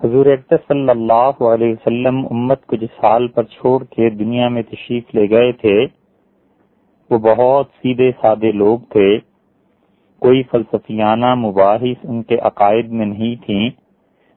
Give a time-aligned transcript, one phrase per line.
[0.00, 5.14] حضور صلی اللہ علیہ وسلم امت کو جس حال پر چھوڑ کے دنیا میں تشریف
[5.14, 5.86] لے گئے تھے،
[7.10, 9.18] وہ بہت سیدھے سادے لوگ تھے۔
[10.22, 13.70] کوئی فلسفیانہ مباحث ان کے عقائد میں نہیں تھیں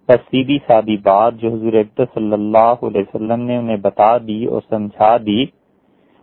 [0.10, 4.62] بس سیدھی سادی بات جو حضور صلی اللہ علیہ وسلم نے انہیں بتا دی اور
[4.70, 5.46] سمجھا دی،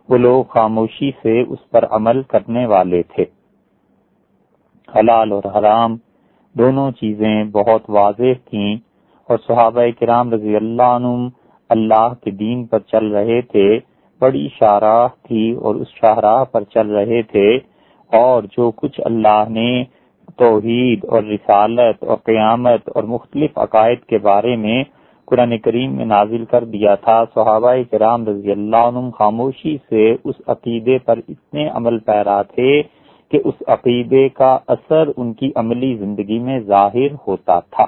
[0.09, 3.25] وہ لوگ خاموشی سے اس پر عمل کرنے والے تھے۔
[4.95, 5.97] حلال اور حرام
[6.55, 8.92] دونوں چیزیں بہت واضح تھیں۔
[9.29, 11.29] اور صحابہ کرام رضی اللہ عنہ
[11.69, 13.79] اللہ کے دین پر چل رہے تھے،
[14.21, 17.59] بڑی شاہراہ تھی اور اس شاہراہ پر چل رہے تھے۔
[18.11, 19.83] اور جو کچھ اللہ نے
[20.37, 24.83] توحید اور رسالت اور قیامت اور مختلف عقائد کے بارے میں
[25.25, 30.35] قرآن کریم میں نازل کر دیا تھا، صحابہ کرام رضی اللہ عنہ خاموشی سے اس
[30.47, 32.81] عقیدے پر اتنے عمل پیرا تھے
[33.31, 37.85] کہ اس عقیدے کا اثر ان کی عملی زندگی میں ظاہر ہوتا تھا۔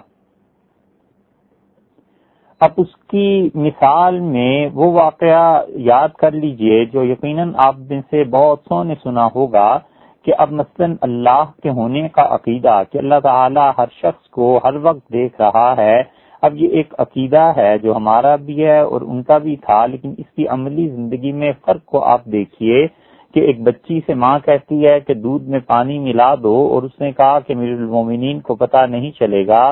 [2.61, 8.23] اب اس کی مثال میں وہ واقعہ یاد کر لیجیے جو یقیناً آپ میں سے
[8.31, 9.77] بہت سو نے سنا ہوگا
[10.25, 14.75] کہ اب مثلا اللہ کے ہونے کا عقیدہ کہ اللہ تعالی ہر شخص کو ہر
[14.81, 16.01] وقت دیکھ رہا ہے،
[16.43, 20.13] اب یہ ایک عقیدہ ہے جو ہمارا بھی ہے اور ان کا بھی تھا، لیکن
[20.17, 22.85] اس کی عملی زندگی میں فرق کو آپ دیکھیے
[23.33, 26.99] کہ ایک بچی سے ماں کہتی ہے کہ دودھ میں پانی ملا دو اور اس
[27.01, 29.63] نے کہا کہ میرے المومنین کو پتہ نہیں چلے گا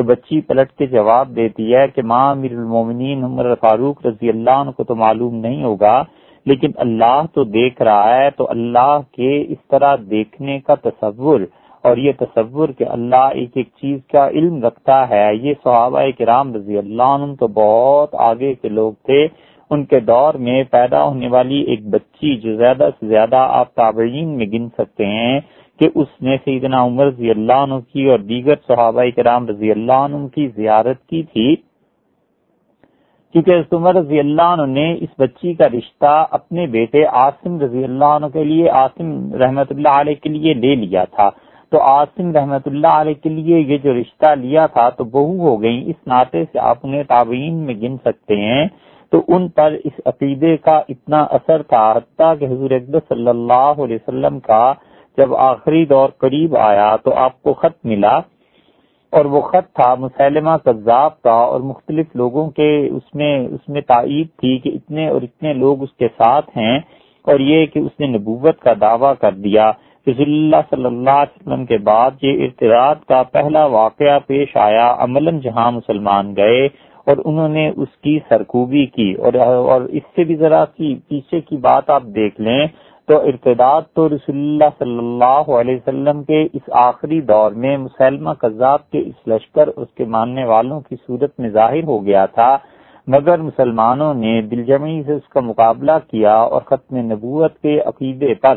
[0.00, 4.50] تو بچی پلٹ کے جواب دیتی ہے کہ ماں امیر المومنین عمر فاروق رضی اللہ
[4.50, 6.02] عنہ کو تو معلوم نہیں ہوگا،
[6.46, 11.40] لیکن اللہ تو دیکھ رہا ہے، تو اللہ کے اس طرح دیکھنے کا تصور
[11.84, 16.54] اور یہ تصور کہ اللہ ایک ایک چیز کا علم رکھتا ہے۔ یہ صحابہ کرام
[16.54, 19.26] رضی اللہ عنہ تو بہت آگے کے لوگ تھے۔
[19.70, 24.28] ان کے دور میں پیدا ہونے والی ایک بچی جو زیادہ سے زیادہ آپ تابعین
[24.28, 25.40] میں گن سکتے ہیں
[25.80, 29.92] کہ اس نے سیدنا عمر رضی اللہ عنہ کی اور دیگر صحابہ کرام رضی اللہ
[29.92, 31.56] عنہ کی زیارت کی تھی۔
[33.34, 38.04] کیونکہ عمر رضی اللہ عنہ نے اس بچی کا رشتہ اپنے بیٹے آسم رضی اللہ
[38.04, 41.30] عنہ کے لیے آسم رحمت اللہ علیہ کے لیے لے لیا تھا۔
[41.72, 45.62] تو آسم رحمت اللہ علیہ کے لیے یہ جو رشتہ لیا تھا تو بہو ہو
[45.62, 48.66] گئی اس ناطے سے آپ انہیں تابعین میں گن سکتے ہیں۔
[49.12, 52.70] تو ان پر اس عقیدے کا اتنا اثر تھا، حتیٰ کہ حضور
[53.08, 54.72] صلی اللہ علیہ وسلم کا
[55.20, 58.16] جب آخری دور قریب آیا تو آپ کو خط ملا
[59.12, 63.80] اور وہ خط تھا مسلمہ کذاب کا اور مختلف لوگوں کے اس میں اس میں
[63.80, 66.78] تائید تھی کہ اتنے اور اتنے لوگ اس کے ساتھ ہیں
[67.24, 69.70] اور یہ کہ اس نے نبوت کا دعویٰ کر دیا۔
[70.06, 74.94] رضی اللہ صلی اللہ علیہ وسلم کے بعد یہ ارتداد کا پہلا واقعہ پیش آیا۔
[74.98, 76.64] عملاً جہاں مسلمان گئے
[77.06, 79.34] اور انہوں نے اس کی سرکوبی کی اور
[79.70, 82.66] اور اس سے بھی ذرا سی پیچھے کی بات آپ دیکھ لیں۔
[83.10, 88.32] تو ارتداد تو رسول اللہ صلی اللہ علیہ وسلم کے اس آخری دور میں مسلمہ
[88.38, 92.56] قذاب کے اس لشکر، اس کے ماننے والوں کی صورت میں ظاہر ہو گیا تھا،
[93.06, 98.56] مگر مسلمانوں نے دلجمی سے اس کا مقابلہ کیا اور ختم نبوت کے عقیدے پر۔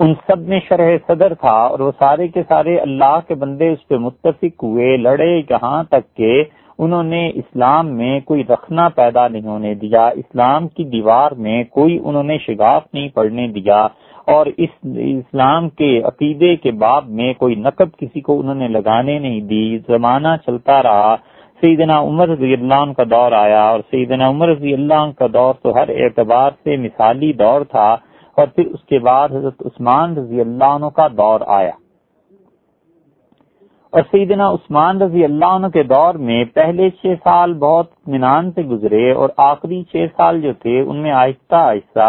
[0.00, 3.86] ان سب میں شرح صدر تھا اور وہ سارے کے سارے اللہ کے بندے اس
[3.88, 6.32] پہ متفق ہوئے، لڑے جہاں تک کہ
[6.78, 11.98] انہوں نے اسلام میں کوئی رکھنا پیدا نہیں ہونے دیا، اسلام کی دیوار میں کوئی
[12.04, 13.86] انہوں نے شگاف نہیں پڑھنے دیا
[14.26, 19.18] اور اس اسلام کے عقیدے کے باب میں کوئی نقب کسی کو انہوں نے لگانے
[19.18, 21.16] نہیں دی۔ زمانہ چلتا رہا۔
[21.60, 25.26] سیدنا عمر رضی اللہ عنہ کا دور آیا اور سیدنا عمر رضی اللہ عنہ کا
[25.32, 27.96] دور تو ہر اعتبار سے مثالی دور تھا
[28.36, 31.85] اور پھر اس کے بعد حضرت عثمان رضی اللہ عنہ کا دور آیا۔
[33.92, 38.62] اور سیدنا عثمان رضی اللہ عنہ کے دور میں پہلے چھ سال بہت اطمینان سے
[38.62, 42.08] گزرے اور آخری چھ سال جو تھے، ان میں آہستہ آہستہ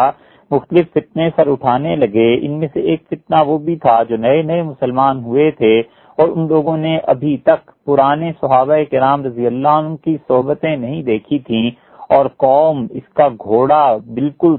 [0.51, 4.41] مختلف فتنے سر اٹھانے لگے۔ ان میں سے ایک فتنہ وہ بھی تھا جو نئے
[4.41, 5.79] نئے مسلمان ہوئے تھے
[6.17, 11.01] اور ان لوگوں نے ابھی تک پرانے صحابہ کرام رضی اللہ عنہ کی صحبتیں نہیں
[11.03, 11.69] دیکھی تھیں
[12.09, 13.83] اور قوم اس کا گھوڑا
[14.13, 14.55] بالکل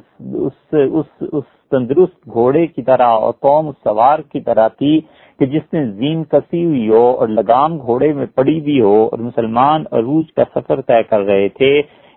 [0.47, 5.01] اس اس اس تندرست گھوڑے کی طرح اور قوم اس سوار کی طرح تھی
[5.41, 9.19] کہ جس نے زین کسی ہوئی ہو اور لگام گھوڑے میں پڑی بھی ہو اور
[9.19, 11.71] مسلمان عروج کا سفر طے کر رہے تھے،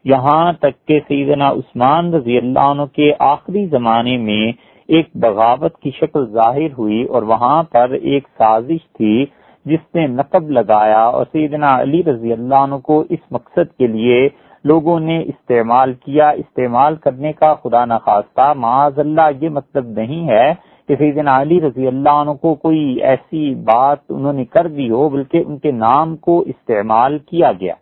[0.05, 4.51] یہاں تک کہ سیدنا عثمان رضی اللہ عنہ کے آخری زمانے میں
[4.89, 9.25] ایک بغاوت کی شکل ظاہر ہوئی اور وہاں پر ایک سازش تھی
[9.65, 14.27] جس نے نقب لگایا اور سیدنا علی رضی اللہ عنہ کو اس مقصد کے لیے
[14.65, 20.53] لوگوں نے استعمال کیا۔ استعمال کرنے کا خدا نخواستہ، معاذ اللہ، یہ مطلب نہیں ہے
[20.91, 25.09] کہ سیدنا علی رضی اللہ عنہ کو کوئی ایسی بات انہوں نے کر دی ہو،
[25.09, 27.73] بلکہ ان کے نام کو استعمال کیا گیا۔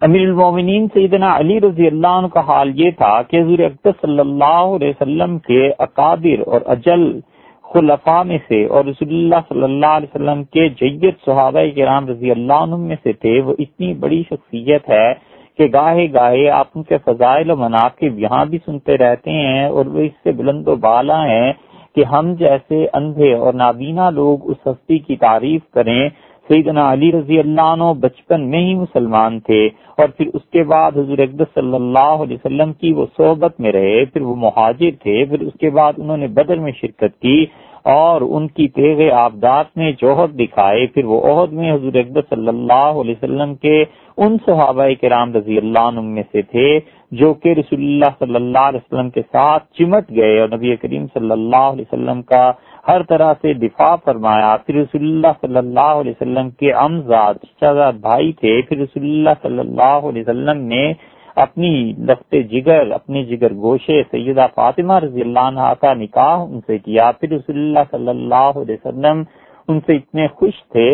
[0.00, 4.18] امیر المومنین سیدنا علی رضی اللہ عنہ کا حال یہ تھا کہ حضور اکبر صلی
[4.18, 7.20] اللہ علیہ وسلم کے اکابر اور اجل
[7.64, 12.30] خلفاء میں سے اور رسول اللہ صلی اللہ علیہ وسلم کے جید صحابہ کرام رضی
[12.30, 15.12] اللہ عنہ میں سے تھے۔ وہ اتنی بڑی شخصیت ہے
[15.58, 19.86] کہ گاہے گاہے آپ ان کے فضائل و مناقب یہاں بھی سنتے رہتے ہیں اور
[19.86, 21.52] وہ اس سے بلند و بالا ہیں
[21.94, 26.08] کہ ہم جیسے اندھے اور نابینا لوگ اس ہستی کی تعریف کریں۔
[26.50, 29.66] سیدنا علی رضی اللہ عنہ بچپن میں ہی مسلمان تھے
[29.98, 33.72] اور پھر اس کے بعد حضور اقدس صلی اللہ علیہ وسلم کی وہ صحبت میں
[33.72, 37.44] رہے، پھر وہ مہاجر تھے، پھر اس کے بعد انہوں نے بدر میں شرکت کی
[37.92, 42.48] اور ان کی تیغ آبدات نے جوہر دکھائے۔ پھر وہ عہد میں حضور اقدس صلی
[42.48, 43.84] اللہ علیہ وسلم کے
[44.18, 46.68] ان صحابہ کرام رضی اللہ عنہ میں سے تھے
[47.12, 51.06] جو کہ رسول اللہ صلی اللہ علیہ وسلم کے ساتھ چمٹ گئے اور نبی کریم
[51.14, 52.50] صلی اللہ علیہ وسلم کا
[52.88, 57.92] ہر طرح سے دفاع فرمایا۔ پھر رسول اللہ صلی اللہ علیہ وسلم کے امزاد شہزاد
[58.00, 60.92] بھائی تھے۔ پھر رسول اللہ صلی اللہ علیہ وسلم نے
[61.36, 61.70] اپنی
[62.08, 67.10] لفت جگر، اپنی جگر گوشے سیدہ فاطمہ رضی اللہ عنہ کا نکاح ان سے کیا۔
[67.20, 69.22] پھر رسول اللہ صلی اللہ علیہ وسلم
[69.68, 70.90] ان سے اتنے خوش تھے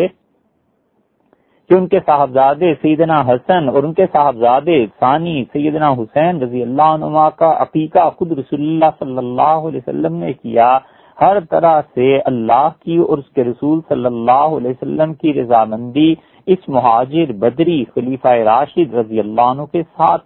[1.69, 6.89] کہ ان کے صاحبزادے سیدنا حسن اور ان کے صاحبزادے ثانی سیدنا حسین رضی اللہ
[6.97, 10.77] عنہ کا عقیقہ خود رسول اللہ صلی اللہ علیہ وسلم نے کیا۔
[11.17, 16.13] ہر طرح سے اللہ کی اور اس کے رسول صلی اللہ علیہ وسلم کی رضامندی
[16.47, 20.23] اس مہاجر بدری خلیفہ راشد رضی اللہ عنہ کے ساتھ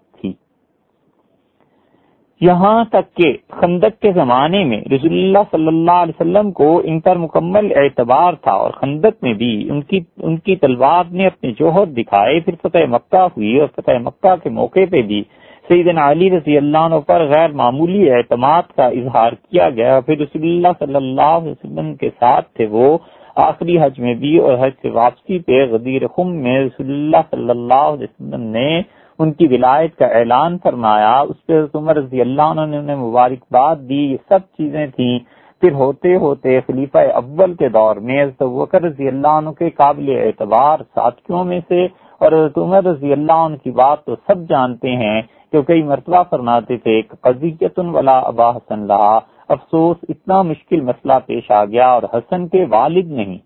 [2.43, 6.99] یہاں تک کہ خندق کے زمانے میں رسول اللہ صلی اللہ علیہ وسلم کو ان
[6.99, 11.51] پر مکمل اعتبار تھا اور خندق میں بھی ان کی ان کی تلوار نے اپنے
[11.59, 15.23] جوہر دکھائے، پھر فتح مکہ ہوئی اور فتح مکہ کے موقع پہ بھی
[15.67, 20.43] سیدنا علی رضی اللہ عنہ پر غیر معمولی اعتماد کا اظہار کیا گیا۔ پھر رسول
[20.43, 22.97] اللہ صلی اللہ علیہ وسلم کے ساتھ تھے وہ
[23.43, 27.49] آخری حج میں بھی اور حج سے واپسی پہ غدیر خم میں رسول اللہ صلی
[27.49, 28.81] اللہ علیہ وسلم نے
[29.19, 33.75] ان کی ولایت کا اعلان فرمایا، اس پہ عمر رضی اللہ عنہ نے انہیں مبارکباد
[33.89, 35.19] دی، یہ سب چیزیں تھیں۔
[35.61, 40.79] پھر ہوتے ہوتے خلیفہ اول کے دور میں وکر رضی اللہ عنہ کے قابل اعتبار
[40.93, 41.85] ساتھیوں میں سے
[42.21, 45.21] اور عمر رضی اللہ عنہ کی بات تو سب جانتے ہیں
[45.51, 51.51] کہ کئی مرتبہ فرماتے تھے قضیت والا ابا حسن رہا افسوس اتنا مشکل مسئلہ پیش
[51.51, 53.37] آ گیا اور حسن کے والد نہیں۔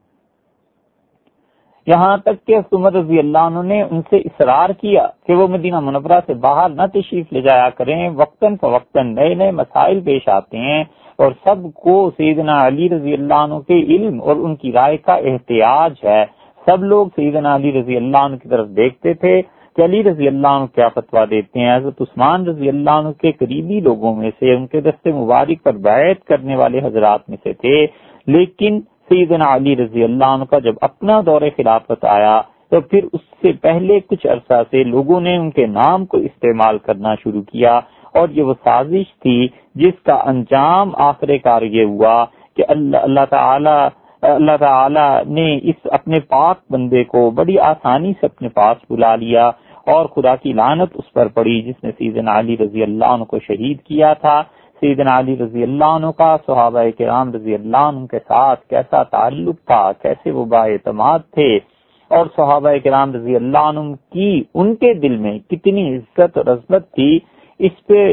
[1.87, 5.79] یہاں تک کہ عمر رضی اللہ عنہ نے ان سے اصرار کیا کہ وہ مدینہ
[5.79, 10.57] منورہ سے باہر نہ تشریف لے جایا کریں، وقتاً فوقتاً نئے نئے مسائل پیش آتے
[10.57, 10.83] ہیں
[11.19, 15.13] اور سب کو سیدنا علی رضی اللہ عنہ کے علم اور ان کی رائے کا
[15.29, 16.23] احتیاج ہے۔
[16.67, 19.41] سب لوگ سیدنا علی رضی اللہ عنہ کی طرف دیکھتے تھے
[19.75, 23.31] کہ علی رضی اللہ عنہ کیا فتوا دیتے ہیں۔ حضرت عثمان رضی اللہ عنہ کے
[23.31, 27.53] قریبی لوگوں میں سے ان کے دستے مبارک پر بیعت کرنے والے حضرات میں سے
[27.53, 27.85] تھے،
[28.27, 32.39] لیکن سیدنا علی رضی اللہ عنہ کا جب اپنا دور خلافت آیا
[32.69, 36.77] تو پھر اس سے پہلے کچھ عرصہ سے لوگوں نے ان کے نام کو استعمال
[36.79, 37.79] کرنا شروع کیا
[38.13, 42.15] اور یہ وہ سازش تھی جس کا انجام آخر کار یہ ہوا
[42.57, 43.77] کہ اللہ اللہ تعالی
[44.23, 49.49] اللہ تعالی نے اس اپنے پاک بندے کو بڑی آسانی سے اپنے پاس بلا لیا
[49.87, 53.39] اور خدا کی لانت اس پر پڑی جس نے سیدنا علی رضی اللہ عنہ کو
[53.39, 54.41] شہید کیا تھا
[54.81, 59.55] سیدنا علی رضی اللہ عنہ کا، صحابہ کرام رضی اللہ عنہ کے ساتھ کیسا تعلق
[59.67, 61.49] تھا، کیسے وہ با اعتماد تھے؟
[62.11, 63.79] اور صحابہ کرام رضی اللہ عنہ
[64.11, 67.19] کی ان کے دل میں کتنی عزت اور عزمت تھی؟
[67.59, 68.03] اس پہ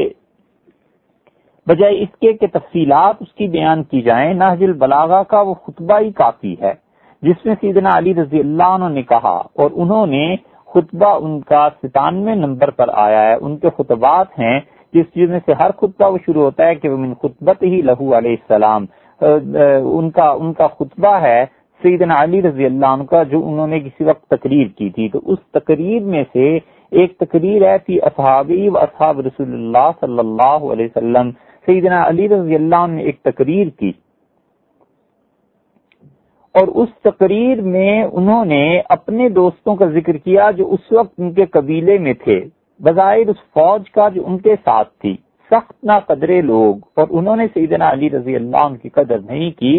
[1.67, 5.99] بجائے اس کے کہ تفصیلات اس کی بیان کی جائیں، نہج البلاغا کا وہ خطبہ
[5.99, 6.73] ہی کافی ہے،
[7.23, 10.25] جس میں سیدنا علی رضی اللہ عنہ نے کہا، اور انہوں نے
[10.69, 14.59] خطبہ ان کا ستانوے نمبر پر آیا ہے، ان کے خطبات ہیں
[14.95, 18.17] جس چیز میں سے ہر خطبہ وہ شروع ہوتا ہے کہ من خطبت ہی لہو
[18.17, 18.85] علیہ السلام
[19.21, 21.45] ان کا ان کا خطبہ ہے
[21.81, 25.19] سیدنا علی رضی اللہ عنہ کا جو انہوں نے کسی وقت تقریر کی تھی۔ تو
[25.25, 26.55] اس تقریر میں سے
[26.91, 31.31] ایک تقریر ہے تھی اصحابی و اصحاب رسول اللہ صلی اللہ علیہ وسلم۔
[31.67, 33.91] سیدنا علی رضی اللہ عنہ نے ایک تقریر کی۔
[36.55, 41.31] اور اس تقریر میں انہوں نے اپنے دوستوں کا ذکر کیا جو اس وقت ان
[41.33, 42.39] کے قبیلے میں تھے۔
[42.79, 45.15] بظاہر اس فوج کا جو ان کے ساتھ تھی،
[45.51, 49.51] سخت نہ قدرے لوگ، اور انہوں نے سیدنا علی رضی اللہ عنہ کی قدر نہیں
[49.59, 49.77] کی،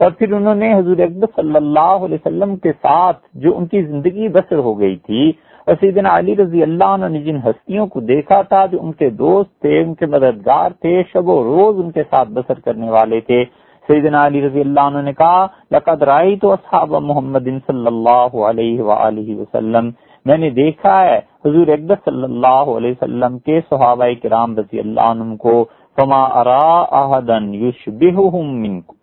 [0.00, 3.82] اور پھر انہوں نے حضور اکبر صلی اللہ علیہ وسلم کے ساتھ جو ان کی
[3.82, 5.32] زندگی بسر ہو گئی تھی،
[5.66, 9.08] اور سیدنا علی رضی اللہ عنہ نے جن ہستیوں کو دیکھا تھا جو ان کے
[9.20, 13.20] دوست تھے، ان کے مددگار تھے، شب و روز ان کے ساتھ بسر کرنے والے
[13.28, 13.44] تھے۔
[13.88, 18.82] سیدنا علی رضی اللہ عنہ نے کہا، لقد رائی تو اصحاب محمد صلی اللہ علیہ
[18.82, 19.90] وآلہ وسلم
[20.26, 25.00] میں نے دیکھا ہے حضور اکبر صلی اللہ علیہ وسلم کے صحابہ کرام رضی اللہ
[25.00, 25.64] عنہ کو،
[25.96, 28.96] فما ارا احدن یشبہہم منکم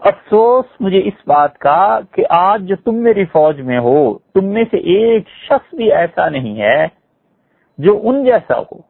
[0.00, 4.64] افسوس، مجھے اس بات کا کہ آج جو تم میری فوج میں ہو، تم میں
[4.70, 6.86] سے ایک شخص بھی ایسا نہیں ہے
[7.78, 8.80] جو ان جیسا ہو۔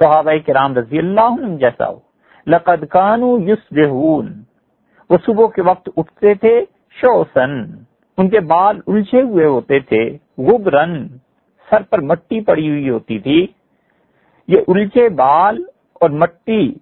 [0.00, 1.98] صحابہ کرام رضی اللہ عنہ جیسا ہو۔
[2.46, 3.72] لقد کانو یوس
[5.10, 6.64] وہ صبح کے وقت اٹھتے تھے
[6.96, 7.62] شوسن۔
[8.18, 11.08] ان کے بال الجھے ہوئے ہوتے تھے غبرن
[11.70, 13.46] سر پر مٹی پڑی ہوئی ہوتی تھی۔
[14.48, 15.64] یہ الجھے بال
[16.00, 16.74] اور مٹی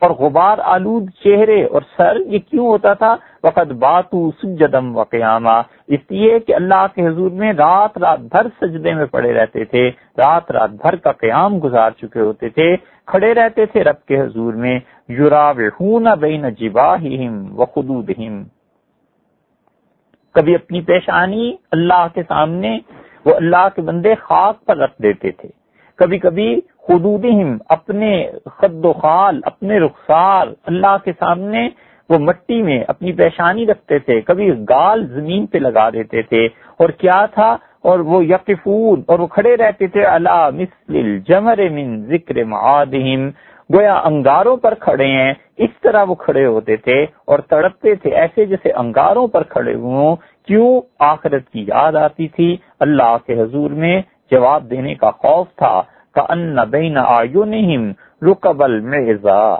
[0.00, 5.62] اور غبار آلود چہرے اور سر، یہ کیوں ہوتا تھا؟ وقت باتو سجدم و قیامہ
[5.88, 9.90] اس لیے کہ اللہ کے حضور میں رات رات بھر سجدے میں پڑے رہتے تھے۔
[10.18, 14.52] رات رات بھر کا قیام گزار چکے ہوتے تھے۔ کھڑے رہتے تھے رب کے حضور
[14.52, 15.52] میں۔ یورا
[16.14, 18.42] بین جباہم و خدودہم۔
[20.34, 22.78] کبھی اپنی پیشانی اللہ کے سامنے
[23.24, 25.48] وہ اللہ کے بندے خاک پر رکھ دیتے تھے۔
[25.96, 31.68] کبھی کبھی خدودہم اپنے خد و خال، اپنے رخسار اللہ کے سامنے
[32.08, 36.46] وہ مٹی میں اپنی پیشانی رکھتے تھے۔ کبھی گال زمین پہ لگا دیتے تھے۔
[36.76, 42.06] اور کیا تھا؟ اور وہ یقفون، اور وہ کھڑے رہتے تھے۔ اللہ مثل جمر من
[42.06, 43.30] ذکر معادہم۔
[43.74, 48.44] گویا انگاروں پر کھڑے ہیں، اس طرح وہ کھڑے ہوتے تھے اور تڑپتے تھے ایسے
[48.44, 54.02] جیسے انگاروں پر کھڑے ہوں، کیوں؟ آخرت کی یاد آتی تھی۔ اللہ کے حضور میں
[54.30, 55.82] جواب دینے کا خوف تھا۔
[56.14, 59.54] کا ان بین آیونہم رکب المعزا۔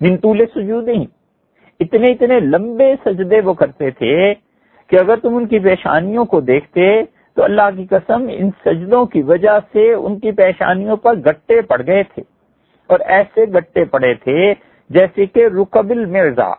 [0.00, 1.04] من طول سجودہم۔
[1.80, 4.34] اتنے اتنے لمبے سجدے وہ کرتے تھے
[4.86, 7.02] کہ اگر تم ان کی پیشانیوں کو دیکھتے
[7.36, 11.82] تو اللہ کی قسم ان سجدوں کی وجہ سے ان کی پیشانیوں پر گٹے پڑ
[11.86, 12.35] گئے تھے۔
[12.86, 14.52] اور ایسے گٹے پڑے تھے
[14.90, 16.52] جیسے کہ رکبل مرزا۔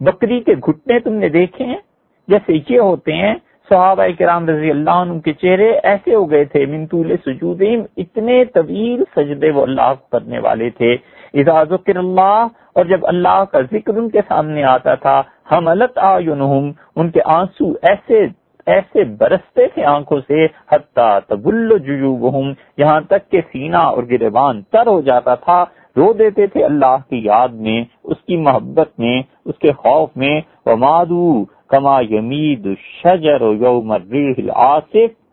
[0.00, 1.80] بکری کے گھٹنے تم نے دیکھے ہیں؟
[2.28, 3.34] جیسے یہ ہوتے ہیں،
[3.70, 9.02] صحابہ کرام رضی اللہ عنہ کے چہرے ایسے ہو گئے تھے منتول سجودیم اتنے طویل
[9.16, 10.96] سجدے وہ اللہ کرنے والے تھے۔
[11.34, 15.98] اذا ذکر اللہ، اور جب اللہ کا ذکر ان کے سامنے آتا تھا ہم الت
[15.98, 18.26] ان کے آنسو ایسے
[18.66, 24.86] ایسے برستے تھے آنکھوں سے، حتیٰ تبل جیوبہم، یہاں تک کہ سینہ اور گربان تر
[24.86, 25.64] ہو جاتا تھا۔
[25.96, 30.40] رو دیتے تھے اللہ کی یاد میں، اس کی محبت میں، اس کے خوف میں۔
[30.66, 35.26] ومادو کما یمید شجر یوم الریح العاصف۔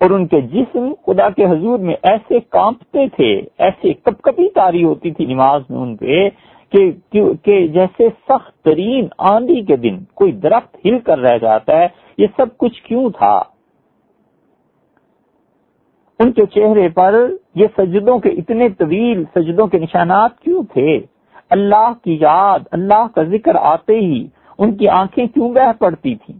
[0.00, 4.84] اور ان کے جسم خدا کے حضور میں ایسے کانپتے تھے، ایسے کپ کپی تاری
[4.84, 6.28] ہوتی تھی نماز میں ان پہ۔
[6.72, 11.86] کہ جیسے سخت ترین آندھی کے دن کوئی درخت ہل کر رہ جاتا ہے،
[12.18, 13.36] یہ سب کچھ کیوں تھا؟
[16.20, 17.14] ان کے چہرے پر
[17.54, 20.98] یہ سجدوں کے اتنے طویل سجدوں کے نشانات کیوں تھے؟
[21.50, 24.26] اللہ کی یاد، اللہ کا ذکر آتے ہی
[24.58, 26.34] ان کی آنکھیں کیوں بہ پڑتی تھی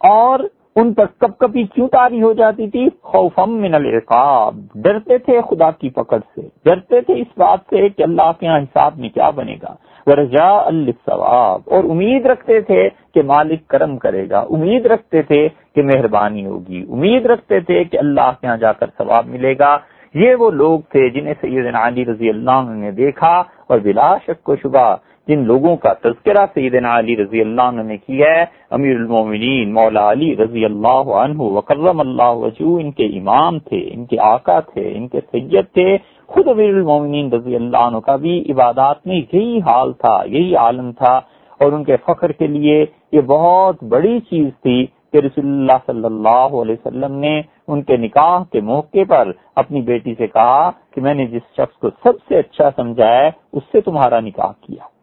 [0.00, 0.40] اور
[0.80, 5.70] ان پر کب کبھی کیوں تاری ہو جاتی تھی؟ خوفم من العقاب۔ ڈرتے تھے خدا
[5.70, 9.30] کی پکڑ سے۔ ڈرتے تھے اس بات سے کہ اللہ کے یہاں حساب میں کیا
[9.30, 9.74] بنے گا۔
[10.06, 15.82] ورجا الثواب اور امید رکھتے تھے کہ مالک کرم کرے گا۔ امید رکھتے تھے کہ
[15.82, 19.78] مہربانی ہوگی۔ امید رکھتے تھے کہ اللہ کے یہاں جا کر ثواب ملے گا۔
[20.14, 24.48] یہ وہ لوگ تھے جنہیں سیدنا علی رضی اللہ عنہ نے دیکھا اور بلا شک
[24.48, 24.96] و شبہ
[25.28, 30.12] جن لوگوں کا تذکرہ سیدنا علی رضی اللہ عنہ نے کیا ہے امیر المومنین مولا
[30.12, 34.92] علی رضی اللہ عنہ وکرم اللہ وجو ان کے امام تھے، ان کے آقا تھے،
[34.94, 39.58] ان کے سید تھے۔ خود امیر المومنین رضی اللہ عنہ کا بھی عبادات میں یہی
[39.58, 41.20] حال تھا، یہی عالم تھا۔
[41.60, 46.04] اور ان کے فخر کے لیے یہ بہت بڑی چیز تھی کہ رسول اللہ صلی
[46.04, 51.00] اللہ علیہ وسلم نے ان کے نکاح کے موقع پر اپنی بیٹی سے کہا کہ
[51.00, 54.97] میں نے جس شخص کو سب سے اچھا سمجھا ہے، اس سے تمہارا نکاح کیا۔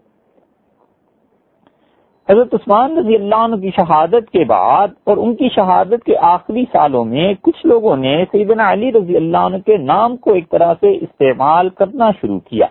[2.29, 6.63] حضرت عثمان رضی اللہ عنہ کی شہادت کے بعد اور ان کی شہادت کے آخری
[6.71, 10.73] سالوں میں کچھ لوگوں نے سیدنا علی رضی اللہ عنہ کے نام کو ایک طرح
[10.79, 12.65] سے استعمال کرنا شروع کیا۔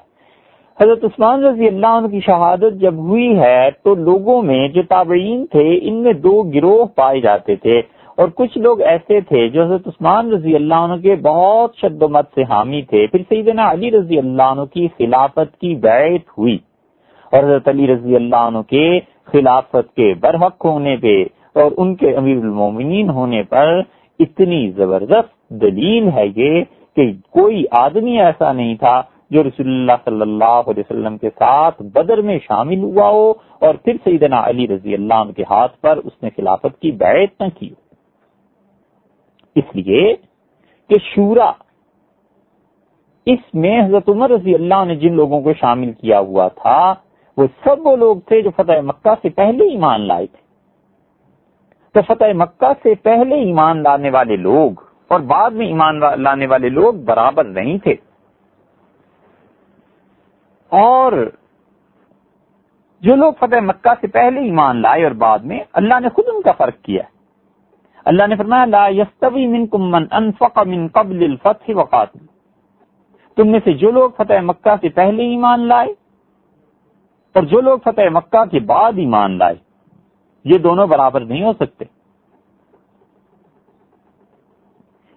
[0.81, 5.47] حضرت عثمان رضی اللہ عنہ کی شہادت جب ہوئی ہے تو لوگوں میں جو تابعین
[5.47, 7.79] تھے ان میں دو گروہ پائے جاتے تھے
[8.19, 12.09] اور کچھ لوگ ایسے تھے جو حضرت عثمان رضی اللہ عنہ کے بہت شد و
[12.09, 16.59] مت سے حامی تھے۔ پھر سیدنا علی رضی اللہ عنہ کی خلافت کی بیعت ہوئی۔
[17.35, 18.85] اور حضرت علی رضی اللہ عنہ کے
[19.33, 21.14] خلافت کے برحق ہونے پہ
[21.55, 23.81] اور ان کے امیر المومنین ہونے پر
[24.21, 26.62] اتنی زبردست دلیل ہے یہ
[26.97, 29.00] کہ کوئی آدمی ایسا نہیں تھا
[29.31, 33.75] جو رسول اللہ صلی اللہ علیہ وسلم کے ساتھ بدر میں شامل ہوا ہو اور
[33.75, 37.49] پھر سیدنا علی رضی اللہ عنہ کے ہاتھ پر اس نے خلافت کی بیعت نہ
[37.55, 37.71] کی
[39.57, 40.14] اس لیے
[40.91, 41.50] کہ شورا،
[43.26, 46.95] اس میں حضرت عمر رضی اللہ نے جن لوگوں کو شامل کیا ہوا تھا
[47.37, 50.45] وہ سب وہ لوگ تھے جو فتح مکہ سے پہلے ایمان لائے تھے۔
[51.95, 54.71] تو فتح مکہ سے پہلے ایمان لانے والے لوگ
[55.09, 57.95] اور بعد میں ایمان لانے والے لوگ برابر نہیں تھے۔
[60.69, 61.12] اور
[63.00, 66.43] جو لوگ فتح مکہ سے پہلے ایمان لائے اور بعد میں اللہ نے خود ان
[66.43, 67.03] کا فرق کیا
[68.05, 72.19] اللہ نے فرمایا، لا يستوي منكم من انفق من قبل الفتح وقاتل۔
[73.37, 76.04] تم میں سے جو لوگ فتح مکہ سے پہلے ایمان لائے
[77.35, 79.55] اور جو لوگ فتح مکہ کے بعد ایمان لائے،
[80.45, 81.85] یہ دونوں برابر نہیں ہو سکتے۔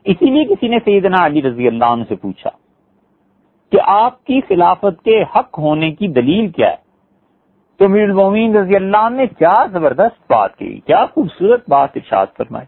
[0.05, 2.49] اسی لیے کسی نے سیدنا علی رضی اللہ عنہ سے پوچھا
[3.71, 6.75] کہ آپ کی خلافت کے حق ہونے کی دلیل کیا ہے؟
[7.77, 12.25] تو میر المومین رضی اللہ عنہ نے کیا زبردست بات کی، کیا خوبصورت بات ارشاد
[12.37, 12.65] فرمائی۔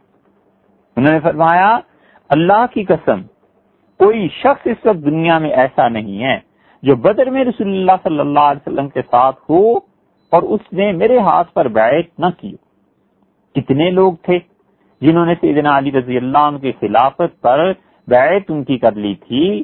[0.97, 1.79] انہوں نے فرمایا،
[2.29, 3.21] اللہ کی قسم،
[3.99, 6.48] کوئی شخص اس وقت دنیا میں ایسا نہیں ہے۔
[6.83, 9.77] جو بدر میں رسول اللہ صلی اللہ علیہ وسلم کے ساتھ ہو
[10.31, 12.55] اور اس نے میرے ہاتھ پر بیعت نہ کی
[13.55, 14.39] کتنے لوگ تھے
[15.01, 17.71] جنہوں نے سیدنا علی رضی اللہ عنہ کی خلافت پر
[18.07, 19.63] بیعت ان کی کر لی تھی۔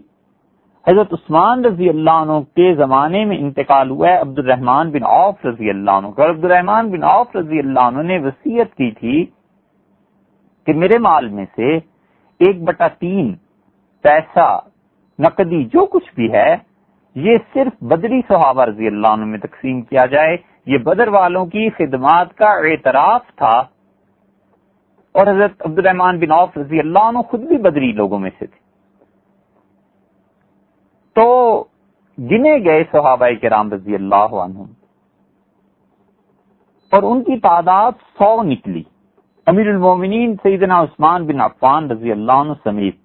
[0.88, 5.46] حضرت عثمان رضی اللہ عنہ کے زمانے میں انتقال ہوا ہے۔ عبد الرحمان بن عوف
[5.46, 9.26] رضی اللہ عنہ۔ عبد الرحمان بن عوف رضی اللہ عنہ نے وسیعت کی تھی
[10.68, 11.76] کہ میرے مال میں سے
[12.40, 13.36] ایک بٹا تین
[14.04, 14.60] پیسہ،
[15.20, 16.56] نقدی، جو کچھ بھی ہے
[17.16, 21.70] یہ صرف بدری صحابہ رضی اللہ عنہ میں تقسیم کیا جائے، یہ بدر والوں کی
[21.70, 23.64] خدمات کا اعتراف تھا۔
[25.12, 28.46] اور حضرت عبد الرحمان بن عوف رضی اللہ عنہ خود بھی بدری لوگوں میں سے
[28.46, 28.60] تھے۔
[31.16, 31.64] تو
[32.18, 34.60] گنے گئے صحابہ کرام رضی اللہ عنہ
[36.92, 38.84] اور ان کی تعداد سو نکلی۔
[39.48, 43.05] امیر المومنین سیدنا عثمان بن عفان رضی اللہ عنہ سمیت۔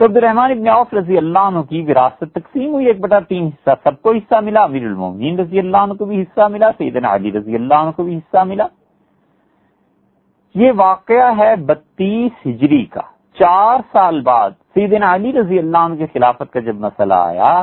[0.00, 3.46] تو عبد الرحمان ابن عوف رضی اللہ عنہ کی وراثت تقسیم ہوئی، ایک بٹا تین
[3.46, 7.14] حصہ سب کو حصہ ملا، امیر المومنین رضی اللہ عنہ کو بھی حصہ ملا، سیدنا
[7.14, 8.66] علی رضی اللہ عنہ کو بھی حصہ ملا۔
[10.54, 13.00] یہ واقعہ ہے بتیس ہجری کا،
[13.36, 17.62] چار سال بعد سیدنا علی رضی اللہ عنہ کے خلافت کا جب مسئلہ آیا،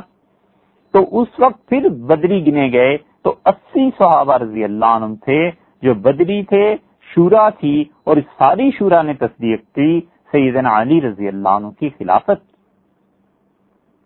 [0.93, 5.39] تو اس وقت پھر بدری گنے گئے۔ تو اسی صحابہ رضی اللہ عنہ تھے
[5.83, 6.65] جو بدری تھے،
[7.07, 9.99] شورا تھی اور اس ساری شورا نے تصدیق کی۔
[10.31, 12.41] سیدنا علی رضی اللہ عنہ کی خلافت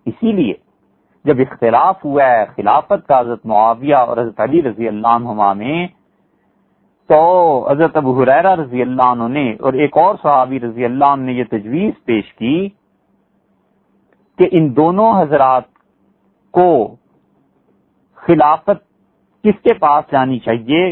[0.06, 0.54] اسی لیے
[1.26, 5.88] جب اختلاف ہوا ہے خلافت کا حضرت معاویہ اور حضرت علی رضی اللہ عنہ میں،
[7.10, 7.20] تو
[7.72, 11.34] حضرت ابو حریرہ رضی اللہ عنہ نے اور ایک اور صحابی رضی اللہ عنہ نے
[11.34, 12.70] یہ تجویز پیش کی
[14.40, 15.64] کہ ان دونوں حضرات
[16.54, 16.96] کو
[18.16, 18.84] خلافت
[19.44, 20.84] کس کے پاس جانی چاہیے؟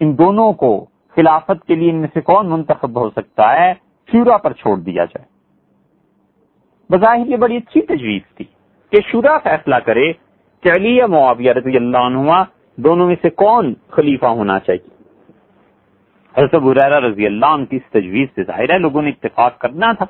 [0.00, 0.74] ان دونوں کو
[1.16, 3.72] خلافت کے لیے ان میں سے کون منتخب ہو سکتا ہے؟
[4.12, 5.24] شورا پر چھوڑ دیا جائے۔
[6.90, 8.44] بظاہر یہ بڑی اچھی تجویز تھی
[8.90, 10.12] کہ شورا فیصلہ کرے
[10.62, 12.30] کہ علی یا معاویہ رضی اللہ عنہ
[12.76, 14.96] دونوں میں سے کون خلیفہ ہونا چاہیے۔
[16.38, 19.92] حضرت حریرہ رضی اللہ عنہ کی اس تجویز سے ظاہر ہے لوگوں نے اتفاق کرنا
[19.92, 20.04] تھا۔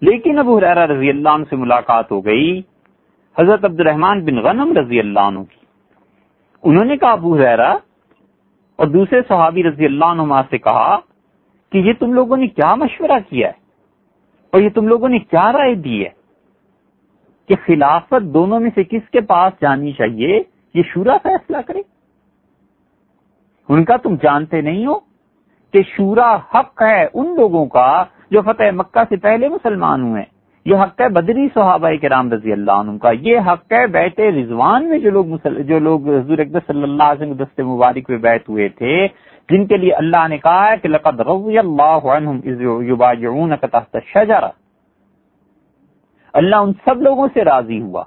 [0.00, 2.62] لیکن ابو حریرہ رضی اللہ عنہ سے ملاقات ہو گئی
[3.38, 5.66] حضرت عبد الرحمان بن غنم رضی اللہ عنہ کی۔
[6.62, 7.76] انہوں نے کہا، ابو حریرہ
[8.76, 10.98] اور دوسرے صحابی رضی اللہ عنہ سے کہا
[11.72, 13.64] کہ یہ تم لوگوں نے کیا مشورہ کیا ہے
[14.52, 16.10] اور یہ تم لوگوں نے کیا رائے دی ہے
[17.48, 20.40] کہ خلافت دونوں میں سے کس کے پاس جانی چاہیے
[20.74, 21.82] یہ شورا فیصلہ کرے؟
[23.68, 24.98] ان کا تم جانتے نہیں ہو
[25.74, 30.22] کہ شورا حق ہے ان لوگوں کا جو فتح مکہ سے پہلے مسلمان ہوئے
[30.66, 34.20] یہ حق ہے بدری صحابہ کے رام رضی اللہ عنہ کا، یہ حق ہے بیت
[34.20, 35.62] رضوان میں جو لوگ مسل...
[35.62, 39.08] جو لوگ حضور اقدس صلی اللہ علیہ وسلم دست مبارک میں بیت ہوئے تھے،
[39.50, 44.50] جن کے لیے اللہ نے کہا کہ لقد رضی اللہ عنہم اذ یبایعونک تحت الشجرہ۔
[46.32, 48.02] اللہ ان سب لوگوں سے راضی ہوا۔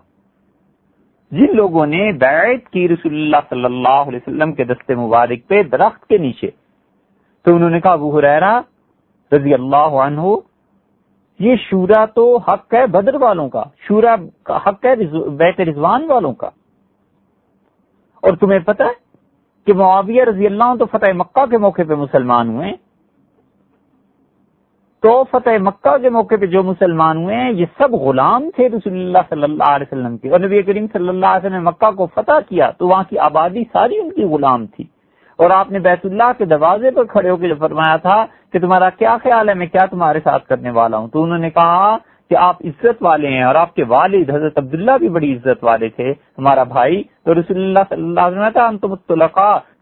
[1.32, 5.63] جن لوگوں نے بیعت کی رسول اللہ صلی اللہ علیہ وسلم کے دست مبارک پہ
[5.63, 6.50] درخت کے نیچے۔
[7.45, 8.62] تو انہوں نے کہا، ابو حریرہ
[9.32, 10.22] رضی اللہ عنہ
[11.39, 14.95] یہ شورا تو حق ہے بدر والوں کا، شورا کا حق ہے
[15.30, 16.47] بیت رضوان والوں کا۔
[18.21, 19.10] اور تمہیں پتہ ہے
[19.65, 22.71] کہ معاویہ رضی اللہ عنہ تو فتح مکہ کے موقع پہ مسلمان ہوئے
[25.02, 28.93] تو فتح مکہ کے موقع پہ جو مسلمان ہوئے ہیں، یہ سب غلام تھے رسول
[28.93, 31.91] اللہ صلی اللہ علیہ وسلم کے۔ اور نبی کریم صلی اللہ علیہ وسلم نے مکہ
[31.91, 34.84] کو فتح کیا تو وہاں کی آبادی ساری ان کی غلام تھی۔
[35.36, 38.60] اور آپ نے بیت اللہ کے دروازے پر کھڑے ہو کے جو فرمایا تھا کہ
[38.60, 41.98] تمہارا کیا خیال ہے؟ میں کیا تمہارے ساتھ کرنے والا ہوں؟ تو انہوں نے کہا
[42.30, 45.90] کہ آپ عزت والے ہیں اور آپ کے والد حضرت عبداللہ بھی بڑی عزت والے
[45.90, 48.96] تھے، ہمارا بھائی۔ تو رسول اللہ صلی اللہ علیہ وسلم تم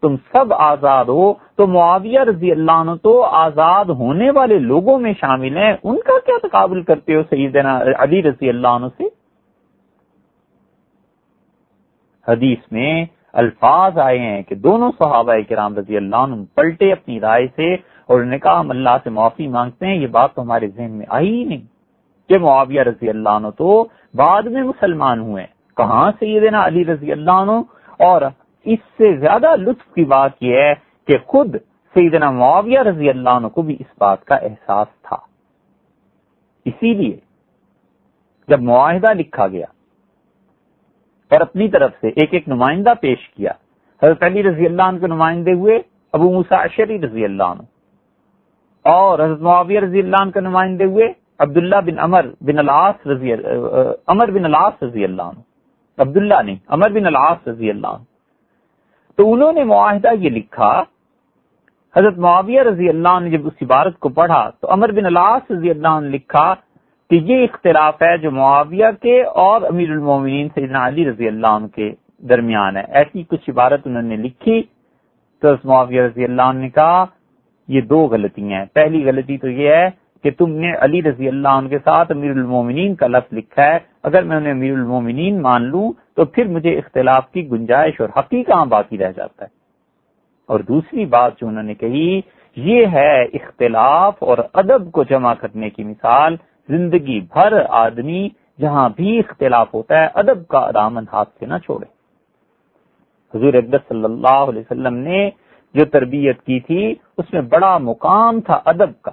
[0.01, 5.13] تم سب آزاد ہو۔ تو معاویہ رضی اللہ عنہ تو آزاد ہونے والے لوگوں میں
[5.13, 9.03] شامل ہیں۔ ان کا کیا تقابل کرتے ہو سیدنا علی رضی اللہ عنہ سے؟
[12.27, 17.47] حدیث میں الفاظ آئے ہیں کہ دونوں صحابہ کرام رضی اللہ عنہ پلٹے اپنی رائے
[17.55, 17.75] سے
[18.07, 20.91] اور انہوں نے کہا، ہم اللہ سے معافی مانگتے ہیں، یہ بات تو ہمارے ذہن
[20.91, 21.77] میں آئی ہی نہیں۔
[22.29, 25.45] کہ معاویہ رضی اللہ عنہ تو بعد میں مسلمان ہوئے
[25.77, 27.51] کہاں سے علی رضی اللہ عنہ؟
[27.99, 28.21] اور
[28.65, 30.73] اس سے زیادہ لطف کی بات یہ ہے
[31.07, 31.55] کہ خود
[31.93, 35.17] سیدنا معاویہ رضی اللہ عنہ کو بھی اس بات کا احساس تھا۔
[36.65, 37.17] اسی لیے
[38.47, 39.65] جب معاہدہ لکھا گیا
[41.31, 43.51] اور اپنی طرف سے ایک ایک نمائندہ پیش کیا،
[44.03, 45.81] حضرت علی رضی اللہ عنہ کے نمائندے ہوئے،
[46.13, 47.61] ابو مساشری رضی اللہ عنہ۔
[48.87, 51.07] اور حضرت معاویہ رضی اللہ عنہ کے نمائندے ہوئے
[51.39, 53.33] عبداللہ بن امر بن العاص رضی
[54.13, 55.39] امر بن العاص رضی اللہ عنہ۔
[55.97, 58.03] عبداللہ نہیں امر بن العاص رضی اللہ عنہ۔
[59.19, 60.71] تو انہوں نے معاہدہ یہ لکھا،
[61.95, 65.51] حضرت معاویہ رضی اللہ عنہ نے جب اس عبارت کو پڑھا تو امر بن العاص
[65.51, 66.47] رضی اللہ عنہ نے لکھا
[67.09, 71.67] کہ یہ اختلاف ہے جو معاویہ کے اور امیر المومنین سیدنا علی رضی اللہ عنہ
[71.75, 71.91] کے
[72.23, 74.61] درمیان ہے۔ ایسی کچھ عبارت انہوں نے لکھی
[75.41, 77.05] تو معاویہ رضی اللہ عنہ نے کہا
[77.67, 79.89] یہ دو غلطیاں ہیں۔ پہلی غلطی تو یہ ہے
[80.23, 83.77] کہ تم نے علی رضی اللہ عنہ کے ساتھ امیر المومنین کا لفظ لکھا ہے۔
[84.03, 88.43] اگر میں انہیں امیر المومنین مان لوں تو پھر مجھے اختلاف کی گنجائش اور حقی
[88.43, 89.49] کہاں باقی رہ جاتا ہے۔
[90.47, 92.21] اور دوسری بات جو انہوں نے کہی،
[92.55, 96.35] یہ ہے اختلاف اور ادب کو جمع کرنے کی مثال۔
[96.69, 101.85] زندگی بھر آدمی جہاں بھی اختلاف ہوتا ہے، ادب کا دامن ہاتھ سے نہ چھوڑے۔
[103.37, 105.29] حضور اقدس صلی اللہ علیہ وسلم نے
[105.73, 109.11] جو تربیت کی تھی، اس میں بڑا مقام تھا ادب کا۔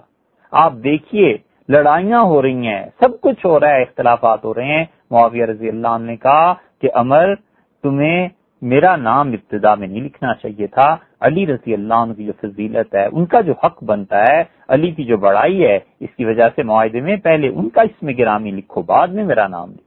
[0.53, 1.37] آپ دیکھیے،
[1.69, 5.69] لڑائیاں ہو رہی ہیں، سب کچھ ہو رہا ہے، اختلافات ہو رہے ہیں۔ معاویہ رضی
[5.69, 7.35] اللہ عنہ نے کہا کہ امر،
[7.83, 8.29] تمہیں
[8.63, 12.95] میرا نام ابتدا میں نہیں لکھنا چاہیے تھا۔ علی رضی اللہ عنہ کی جو فضیلت
[12.95, 16.49] ہے، ان کا جو حق بنتا ہے، علی کی جو بڑائی ہے، اس کی وجہ
[16.57, 19.84] سے معاہدے میں پہلے ان کا اس میں گرامی لکھو، بعد میں میرا نام لکھو۔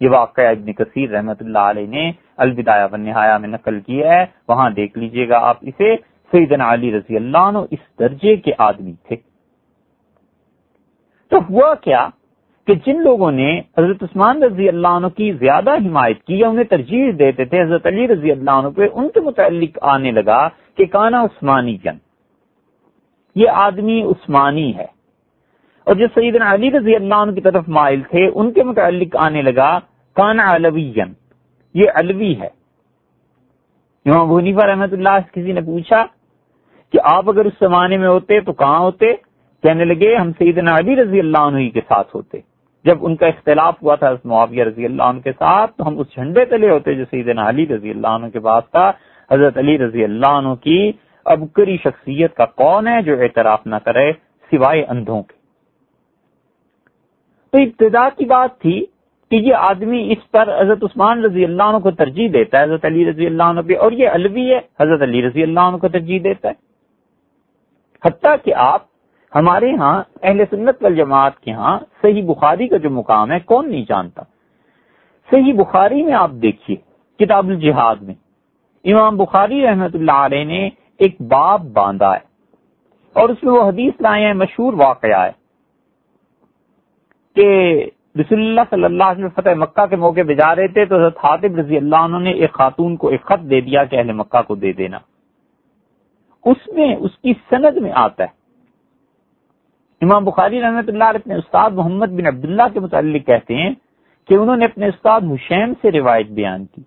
[0.00, 4.24] یہ واقعہ ابن کثیر رحمت اللہ علیہ نے الوداع و نہایا میں نقل کیا ہے۔
[4.48, 5.96] وہاں دیکھ لیجیے گا آپ اسے۔
[6.32, 9.16] سیدنا علی رضی اللہ عنہ اس درجے کے آدمی تھے۔
[11.30, 12.08] تو ہوا کیا
[12.66, 16.64] کہ جن لوگوں نے حضرت عثمان رضی اللہ عنہ کی زیادہ حمایت کی یا انہیں
[16.64, 20.84] ترجیح دیتے تھے، حضرت علی رضی اللہ عنہ پہ ان کے متعلق آنے لگا کہ
[20.84, 21.96] کانا عثمانی جن
[23.34, 24.93] یہ آدمی عثمانی ہے۔
[25.84, 29.42] اور جو سیدنا علی رضی اللہ عنہ کی طرف مائل تھے، ان کے متعلق آنے
[29.42, 29.78] لگا
[30.16, 30.92] کانا علوی
[31.74, 32.48] یہ علوی ہے۔
[34.06, 36.04] امام بنیفا رحمت اللہ کسی نے پوچھا
[36.92, 39.12] کہ آپ اگر اس زمانے میں ہوتے تو کہاں ہوتے؟
[39.62, 42.38] کہنے لگے، ہم سیدنا علی رضی اللہ عنہ کے ساتھ ہوتے۔
[42.84, 46.06] جب ان کا اختلاف ہوا تھا معاویہ رضی اللہ عنہ کے ساتھ، تو ہم اس
[46.14, 48.92] جھنڈے تلے ہوتے جو سیدنا علی رضی اللہ عنہ کے پاس تھا۔
[49.30, 50.92] حضرت علی رضی اللہ عنہ کی
[51.24, 54.12] ابکری شخصیت کا کون ہے جو اعتراف نہ کرے
[54.52, 55.43] سوائے اندھوں کے؟
[57.54, 58.74] تو ابتدا کی بات تھی
[59.30, 62.84] کہ یہ آدمی اس پر حضرت عثمان رضی اللہ عنہ کو ترجیح دیتا ہے، حضرت
[62.84, 65.88] علی رضی اللہ عنہ پہ اور یہ الوی ہے، حضرت علی رضی اللہ عنہ کو
[65.88, 66.54] ترجیح دیتا ہے۔
[68.02, 68.82] حتیٰ کہ آپ
[69.32, 73.84] ہمارے ہاں اہل سنت والجماعت کے ہاں صحیح بخاری کا جو مقام ہے، کون نہیں
[73.88, 74.22] جانتا؟
[75.28, 76.76] صحیح بخاری میں آپ دیکھیے،
[77.20, 78.14] کتاب الجہاد میں
[78.84, 80.68] امام بخاری رحمت اللہ علیہ نے
[81.00, 82.20] ایک باب باندھا ہے،
[83.16, 85.32] اور اس میں وہ حدیث لائے ہیں، مشہور واقعہ ہے۔
[87.34, 87.84] کہ
[88.20, 90.94] رسول اللہ صلی اللہ علیہ وسلم فتح مکہ کے موقع پہ جا رہے تھے تو
[90.94, 94.12] حضرت حاطب رضی اللہ عنہ نے ایک خاتون کو ایک خط دے دیا کہ اہل
[94.12, 94.98] مکہ کو دے دینا۔
[96.44, 98.44] اس میں اس کی سند میں آتا ہے۔
[100.00, 103.74] امام بخاری رحمت اللہ علیہ اپنے استاد محمد بن عبداللہ کے متعلق کہتے ہیں
[104.28, 106.82] کہ انہوں نے اپنے استاد حسین سے روایت بیان کی۔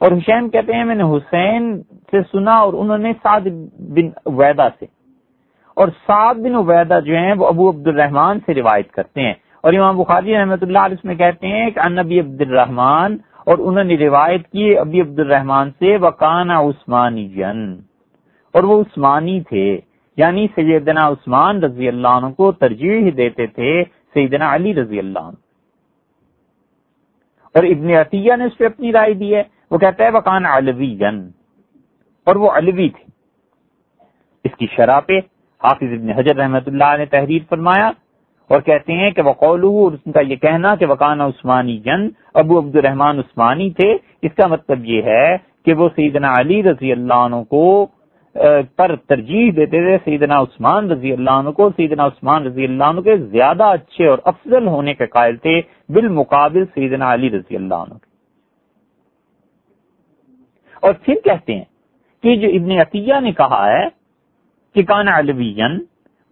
[0.00, 3.40] اور حسین کہتے ہیں، میں نے حسین سے سنا اور انہوں نے سعد
[3.78, 4.86] بن عبیدہ سے۔
[5.74, 9.34] اور سعد بن عبیدہ جو ہیں، وہ ابو عبد الرحمان سے روایت کرتے ہیں۔
[9.64, 13.58] اور امام بخاری رحمۃ اللہ علیہ میں کہتے ہیں کہ ان ابی عبد الرحمان اور
[13.58, 17.62] انہوں نے روایت کی ابی عبد الرحمان سے وکانا عثمانی جن،
[18.54, 19.66] اور وہ عثمانی تھے
[20.18, 23.72] یعنی سیدنا عثمان رضی اللہ عنہ کو ترجیح دیتے تھے
[24.14, 25.42] سیدنا علی رضی اللہ عنہ۔
[27.54, 30.94] اور ابن عطیہ نے اس پہ اپنی رائے دی ہے، وہ کہتا ہے وکان علوی
[30.96, 31.26] جن،
[32.26, 33.04] اور وہ علوی تھے۔
[34.44, 35.18] اس کی شرح پہ
[35.60, 37.90] حافظ ابن حجر رحمت اللہ نے تحریر فرمایا
[38.50, 42.76] اور کہتے ہیں کہ وقول اس کا یہ کہنا کہ وکان عثمانی جن، ابو عبد
[42.76, 47.42] الرحمان عثمانی تھے، اس کا مطلب یہ ہے کہ وہ سیدنا علی رضی اللہ عنہ
[47.50, 47.64] کو
[48.76, 53.00] پر ترجیح دیتے تھے، سیدنا عثمان رضی اللہ عنہ کو، سیدنا عثمان رضی اللہ عنہ
[53.00, 57.94] کے زیادہ اچھے اور افضل ہونے کے قائل تھے، بالمقابل سیدنا علی رضی اللہ عنہ
[57.94, 58.12] کے۔
[60.82, 61.64] اور پھر کہتے ہیں
[62.24, 63.86] کہ جو ابن عطیہ نے کہا ہے
[64.74, 65.52] کہ کان علوی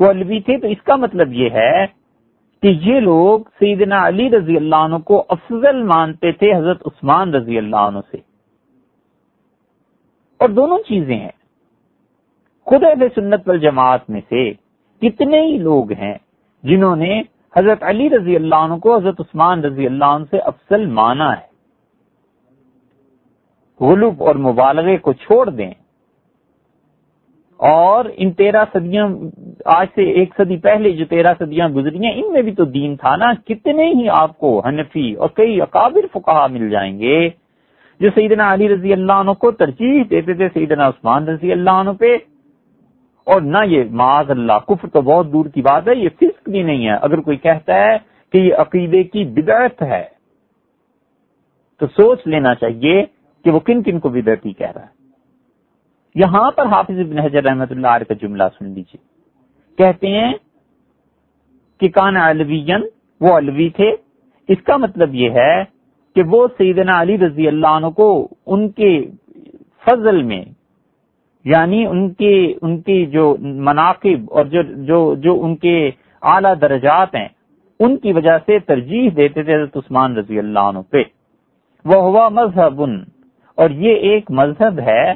[0.01, 2.02] وہ علوی تھے، تو اس کا مطلب یہ ہے
[2.63, 7.59] کہ یہ لوگ سیدنا علی رضی اللہ عنہ کو افضل مانتے تھے، حضرت عثمان رضی
[7.59, 8.17] اللہ عنہ سے۔
[10.39, 11.43] اور دونوں چیزیں ہیں۔
[12.65, 14.53] خود اہل سنت والجماعت میں سے
[15.01, 16.19] کتنے ہی لوگ ہیں
[16.63, 17.23] جنہوں نے
[17.57, 21.53] حضرت علی رضی اللہ عنہ کو حضرت عثمان رضی اللہ عنہ سے افضل مانا ہے۔
[23.85, 25.73] غلوب اور مبالغے کو چھوڑ دیں۔
[27.69, 29.09] اور ان تیرہ صدیاں،
[29.65, 32.97] آج سے ایک صدی پہلے جو تیرہ صدیاں گزری ہیں، ان میں بھی تو دین
[32.97, 37.29] تھا نا۔ کتنے ہی آپ کو حنفی اور کئی اکابر فکہ مل جائیں گے۔
[38.01, 41.91] جو سیدنا علی رضی اللہ عنہ کو ترجیح دیتے تھے، سیدنا عثمان رضی اللہ عنہ
[41.91, 42.17] پہ۔
[43.25, 46.63] اور نہ یہ معاذ اللہ، کفر تو بہت دور کی بات ہے، یہ فسق بھی
[46.63, 47.97] نہیں ہے۔ اگر کوئی کہتا ہے
[48.33, 50.05] کہ یہ عقیدے کی بدعت ہے،
[51.81, 53.05] تو سوچ لینا چاہیے
[53.45, 55.02] کہ وہ کن کن کو بدعتی کہہ رہا ہے۔
[56.15, 59.01] یہاں پر حافظ ابن حجر رحمت اللہ علیہ کا جملہ سن لیجیے
[59.79, 60.33] کہتے ہیں
[61.81, 62.83] کہ کان علوین
[63.21, 63.91] وہ علوی تھے۔
[64.49, 65.63] اس کا مطلب یہ ہے
[66.17, 68.09] کہ وہ سیدنا علی رضی اللہ عنہ کو
[68.47, 68.93] ان کے
[69.87, 70.45] فضل میں
[71.45, 75.77] یعنی ان کے، ان کی جو مناقب اور جو جو جو ان کے
[76.23, 77.29] اعلی درجات ہیں،
[77.81, 81.03] ان کی وجہ سے ترجیح دیتے تھے حضرت عثمان رضی اللہ عنہ پہ۔
[81.85, 82.83] وہ ہوا مذہب
[83.59, 85.13] اور یہ ایک مذہب ہے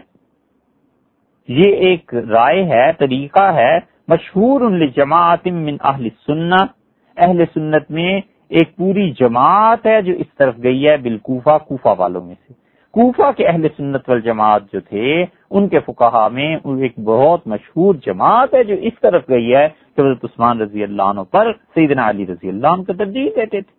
[1.49, 3.79] یہ ایک رائے ہے، طریقہ ہے،
[4.09, 4.61] مشہور
[4.97, 6.71] جماعت من اہل سنت
[7.17, 12.25] اہل سنت میں ایک پوری جماعت ہے جو اس طرف گئی ہے بالکوفہ، کوفہ والوں
[12.25, 12.53] میں سے۔
[12.95, 18.55] کوفہ کے اہل سنت والجماعت جو تھے، ان کے فقہا میں ایک بہت مشہور جماعت
[18.55, 22.27] ہے جو اس طرف گئی ہے کہ حضرت عثمان رضی اللہ عنہ پر سیدنا علی
[22.27, 23.75] رضی اللہ عنہ کو ترجیح دیتے تھے۔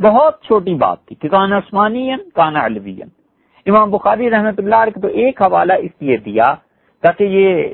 [0.00, 2.94] بہت چھوٹی بات تھی، کہ کانا عثمانی کانا علوی
[3.66, 6.54] امام بخاری رحمت اللہ علیہ تو ایک حوالہ اس لیے دیا
[7.02, 7.64] تاکہ یہ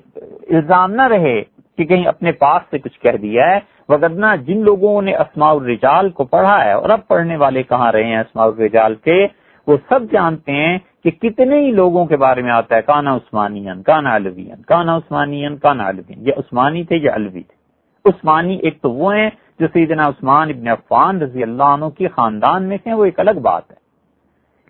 [0.51, 1.43] الزام نہ رہے
[1.77, 6.09] کہ کہیں اپنے پاس سے کچھ کہہ دیا ہے وغیرہ جن لوگوں نے اسماع الرجال
[6.09, 9.27] کو پڑھا ہے اور اب پڑھنے والے کہاں رہے ہیں اسماع الرجال کے،
[9.67, 13.67] وہ سب جانتے ہیں کہ کتنے ہی لوگوں کے بارے میں آتا ہے، کانا عثمانی
[13.87, 18.91] کانا الوین کانا عثمانی کانا الوین یہ عثمانی تھے یا الوی تھے۔ عثمانی ایک تو
[18.93, 23.05] وہ ہیں جو سیدنا عثمان ابن عفان رضی اللہ عنہ کی خاندان میں سے وہ
[23.05, 23.77] ایک الگ بات ہے۔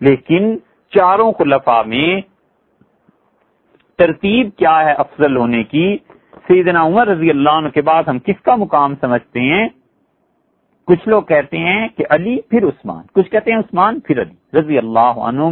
[0.01, 0.57] لیکن
[0.93, 2.21] چاروں خلفاء میں
[3.99, 5.97] ترتیب کیا ہے افضل ہونے کی؟
[6.47, 9.67] سیدنا عمر رضی اللہ عنہ کے بعد ہم کس کا مقام سمجھتے ہیں؟
[10.87, 14.77] کچھ لوگ کہتے ہیں کہ علی پھر عثمان، کچھ کہتے ہیں عثمان پھر علی، رضی
[14.77, 15.43] اللہ عنہ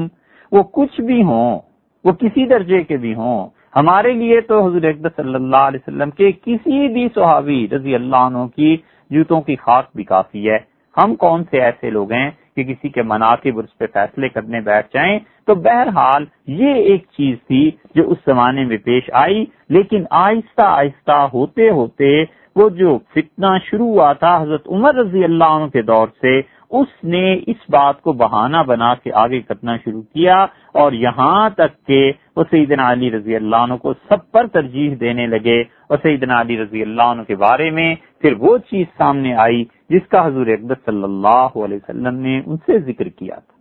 [0.52, 1.60] وہ کچھ بھی ہوں،
[2.06, 6.10] وہ کسی درجے کے بھی ہوں۔ ہمارے لیے تو حضور اقدس صلی اللہ علیہ وسلم
[6.10, 8.78] کے کسی بھی صحابی رضی اللہ عنہ کی
[9.12, 10.58] جوتوں کی خاک بھی کافی ہے۔
[10.97, 14.88] ہم کون سے ایسے لوگ ہیں؟ کہ کسی کے مناقب اس پہ فیصلے کرنے بیٹھ
[14.93, 20.65] جائیں تو بہرحال یہ ایک چیز تھی جو اس زمانے میں پیش آئی، لیکن آہستہ
[20.65, 22.24] آہستہ ہوتے ہوتے
[22.56, 26.39] وہ جو فتنہ شروع ہوا تھا حضرت عمر رضی اللہ عنہ کے دور سے
[26.71, 31.88] اس نے اس بات کو بہانہ بنا کے آگے کرنا شروع کیا اور یہاں تک
[31.88, 36.41] کہ وہ سیدنا علی رضی اللہ عنہ کو سب پر ترجیح دینے لگے اور سیدنا
[36.41, 40.47] علی رضی اللہ عنہ کے بارے میں پھر وہ چیز سامنے آئی جس کا حضور
[40.47, 43.58] اقدس صلی اللہ علیہ وسلم نے ان سے ذکر کیا تھا۔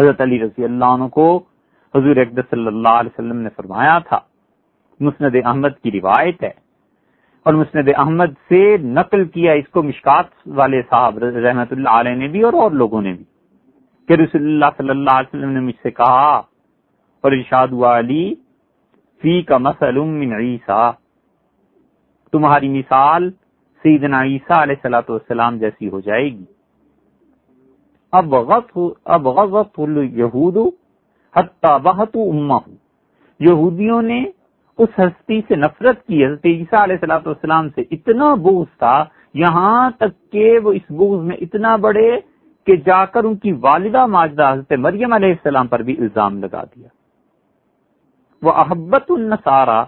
[0.00, 1.26] حضرت علی رضی اللہ عنہ کو
[1.94, 4.18] حضور اقدس صلی اللہ علیہ وسلم نے فرمایا تھا،
[5.00, 6.69] مسند احمد کی روایت ہے۔
[7.46, 8.62] اور مسند احمد سے
[8.96, 10.26] نقل کیا اس کو مشکات
[10.56, 13.24] والے صاحب رحمت اللہ علیہ نے بھی اور اور لوگوں نے بھی
[14.08, 16.30] کہ رسول اللہ صلی اللہ علیہ وسلم نے مجھ سے کہا،
[17.24, 18.34] اور ارشاد ہوا علی
[19.22, 20.90] فی کا مسلم من عیسیٰ۔
[22.32, 23.30] تمہاری مثال
[23.84, 26.44] سیدنا عیسیٰ علیہ سلاۃ والسلام جیسی ہو جائے گی۔
[28.12, 28.78] اب غط
[29.16, 29.78] اب غط
[30.16, 30.56] یہود
[31.34, 32.58] حتیٰ بہت اما
[33.40, 34.20] یہودیوں نے
[34.82, 39.90] اس ہستی سے نفرت کی۔ حضرت عیسیٰ علیہ سلاۃ والسلام سے اتنا بوز تھا، یہاں
[39.90, 42.10] تک کہ وہ اس بوز میں اتنا بڑے
[42.66, 46.64] کہ جا کر ان کی والدہ ماجدہ حضرت مریم علیہ السلام پر بھی الزام لگا
[46.64, 46.88] دیا۔
[48.42, 49.84] وہ احبت النصارہ۔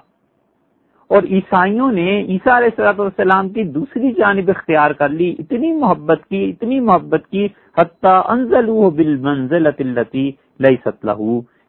[1.10, 6.20] اور عیسائیوں نے عیسیٰ علیہ السلاۃ والسلام کی دوسری جانب اختیار کر لی، اتنی محبت
[6.28, 11.10] کی، اتنی محبت کی، حتیٰ انزل التی لئی ستلہ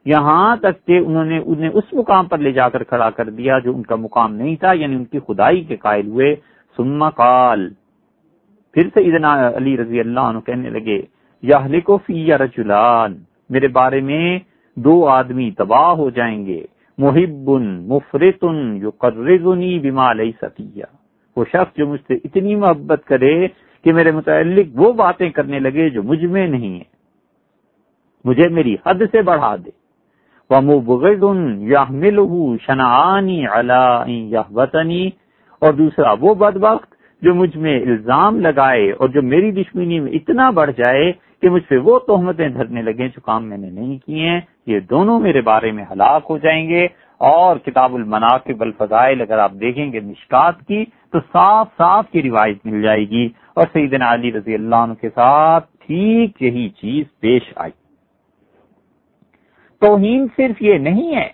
[0.05, 3.59] یہاں تک کہ انہوں نے انہیں اس مقام پر لے جا کر کھڑا کر دیا
[3.59, 6.35] جو ان کا مقام نہیں تھا یعنی ان کی خدائی کے قائل ہوئے۔
[6.77, 7.69] سما کال
[8.73, 11.01] پھر سے ادنا علی رضی اللہ عنہ کہنے لگے
[11.43, 11.59] یا
[12.05, 13.07] فی یا
[13.49, 14.39] میرے بارے میں
[14.77, 16.61] دو آدمی تباہ ہو جائیں گے۔
[16.97, 17.49] محب
[17.91, 18.91] مفرتن جو
[19.83, 20.85] بما لئی سکیا
[21.37, 23.35] وہ شخص جو مجھ سے اتنی محبت کرے
[23.85, 26.91] کہ میرے متعلق وہ باتیں کرنے لگے جو مجھ میں نہیں ہے
[28.25, 29.83] مجھے میری حد سے بڑھا دے۔
[30.49, 31.23] وہ مبغض
[31.89, 32.19] مل
[32.62, 33.45] شنانی
[34.08, 35.10] یا وطنی
[35.62, 40.12] اور دوسرا وہ بد وقت جو مجھ میں الزام لگائے اور جو میری دشمنی میں
[40.12, 43.97] اتنا بڑھ جائے کہ مجھ سے وہ تہمتیں دھرنے لگے جو کام میں نے نہیں
[43.97, 49.21] کیے ہیں، یہ دونوں میرے بارے میں ہلاک ہو جائیں گے۔ اور کتاب المناقب الفضائل
[49.21, 53.63] اگر آپ دیکھیں گے مشکات کی، تو صاف صاف کی روایت مل جائے گی۔ اور
[53.73, 57.83] سیدنا علی رضی اللہ عنہ کے ساتھ ٹھیک یہی چیز پیش آئی۔
[59.86, 61.30] توہین صرف یہ نہیں ہے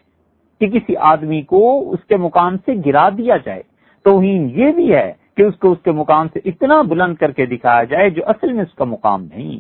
[0.60, 3.64] کہ کسی آدمی کو اس کے مقام سے گرا دیا جائے۔
[4.04, 7.46] توہین یہ بھی ہے کہ اس کو اس کے مقام سے اتنا بلند کر کے
[7.46, 9.60] دکھایا جائے جو اصل میں اس کا مقام نہیں۔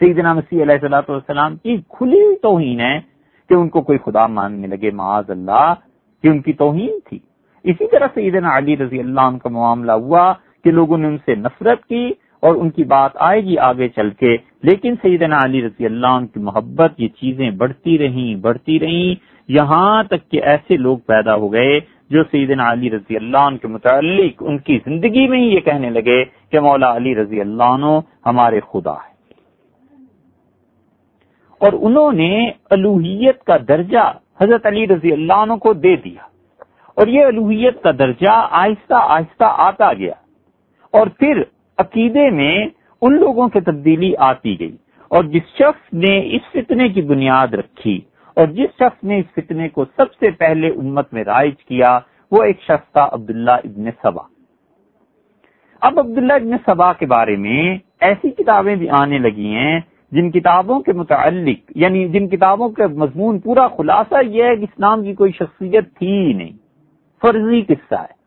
[0.00, 3.00] سیدنا مسیح علیہ صلاح والسلام کی کھلی توہین ہے
[3.48, 5.74] کہ ان کو کوئی خدا ماننے لگے، معاذ اللہ
[6.22, 7.18] کہ ان کی توہین تھی۔
[7.64, 10.32] اسی طرح سیدنا علی رضی اللہ عنہ کا معاملہ ہوا
[10.64, 14.10] کہ لوگوں نے ان سے نفرت کی اور ان کی بات آئے گی آگے چل
[14.10, 19.14] کے۔ لیکن سیدنا علی رضی اللہ عنہ کی محبت، یہ چیزیں بڑھتی رہیں بڑھتی رہیں۔
[19.48, 23.68] یہاں تک کہ ایسے لوگ پیدا ہو گئے جو سیدنا علی رضی اللہ عنہ کے
[23.68, 28.00] متعلق ان کی زندگی میں ہی یہ کہنے لگے کہ مولا علی رضی اللہ عنہ
[28.26, 29.10] ہمارے خدا ہے
[31.58, 36.22] اور انہوں نے الوحیت کا درجہ حضرت علی رضی اللہ عنہ کو دے دیا۔
[36.94, 40.12] اور یہ الوحیت کا درجہ آہستہ آہستہ آتا گیا۔
[40.90, 41.42] اور پھر
[41.80, 42.66] عقیدے میں
[43.02, 44.76] ان لوگوں کی تبدیلی آتی گئی
[45.10, 48.00] اور جس شخص نے اس فتنے کی بنیاد رکھی
[48.36, 51.98] اور جس شخص نے اس فتنے کو سب سے پہلے امت میں رائج کیا،
[52.30, 54.22] وہ ایک شخص تھا عبداللہ ابن سبا۔
[55.80, 59.80] اب عبداللہ ابن سبا کے بارے میں ایسی کتابیں بھی آنے لگی ہیں
[60.12, 65.02] جن کتابوں کے متعلق یعنی جن کتابوں کا مضمون پورا خلاصہ یہ ہے کہ اسلام
[65.02, 66.56] کی کوئی شخصیت تھی ہی نہیں۔
[67.22, 68.19] فرضی قصہ ہے۔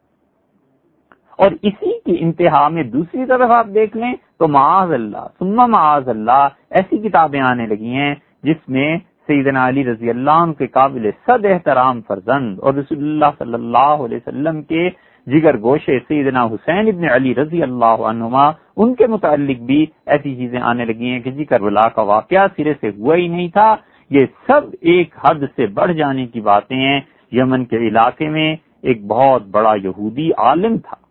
[1.37, 6.09] اور اسی کی انتہا میں دوسری طرف آپ دیکھ لیں تو معاذ اللہ سما معاذ
[6.09, 11.09] اللہ، ایسی کتابیں آنے لگی ہیں جس میں سیدنا علی رضی اللہ عنہ کے قابل
[11.27, 14.89] صد احترام فرزند اور رسول اللہ صلی اللہ علیہ وسلم کے
[15.27, 20.59] جگر گوشے سیدنا حسین ابن علی رضی اللہ عنہما، ان کے متعلق بھی ایسی چیزیں
[20.61, 23.75] آنے لگی ہیں کہ جی کربلا کا واقعہ سرے سے ہوا ہی نہیں تھا۔
[24.09, 26.99] یہ سب ایک حد سے بڑھ جانے کی باتیں ہیں۔
[27.31, 31.02] یمن کے علاقے میں ایک بہت بڑا یہودی عالم تھا۔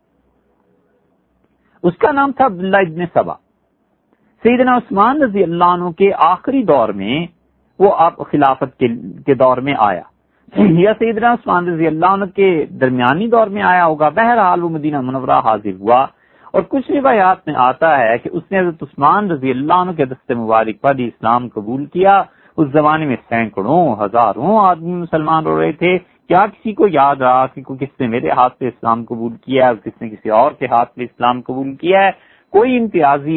[1.82, 3.34] اس کا نام تھا عبداللہ ابن سبا۔
[4.42, 7.26] سیدنا عثمان رضی اللہ عنہ کے آخری دور میں
[7.78, 8.78] وہ آپ خلافت
[9.26, 10.02] کے دور میں آیا۔
[10.56, 15.00] یا سیدنا عثمان رضی اللہ عنہ کے درمیانی دور میں آیا ہوگا۔ بہرحال وہ مدینہ
[15.00, 16.06] منورہ حاضر ہوا۔
[16.52, 20.04] اور کچھ روایات میں آتا ہے کہ اس نے حضرت عثمان رضی اللہ عنہ کے
[20.04, 22.22] دست مبارک پر اسلام قبول کیا۔
[22.56, 25.98] اس زمانے میں سینکڑوں، ہزاروں آدمی مسلمان ہو رہے تھے۔
[26.32, 29.72] کیا کسی کو یاد رہا؟ کہ کس نے میرے ہاتھ پہ اسلام قبول کیا ہے؟
[29.84, 32.10] کس نے کسی اور کے ہاتھ پہ اسلام قبول کیا ہے؟
[32.52, 33.36] کوئی امتیازی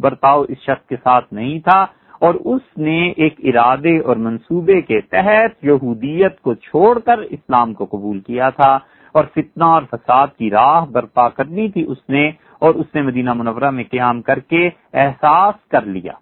[0.00, 1.86] برتاؤ اس شخص کے ساتھ نہیں تھا
[2.20, 7.84] اور اس نے ایک ارادے اور منصوبے کے تحت یہودیت کو چھوڑ کر اسلام کو
[7.84, 8.78] قبول کیا تھا
[9.14, 13.32] اور فتنہ اور فساد کی راہ برپا کرنی تھی اس نے اور اس نے مدینہ
[13.32, 16.12] منورہ میں قیام کر کے احساس کر لیا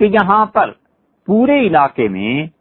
[0.00, 0.70] کہ یہاں پر
[1.26, 2.59] پورے علاقے میں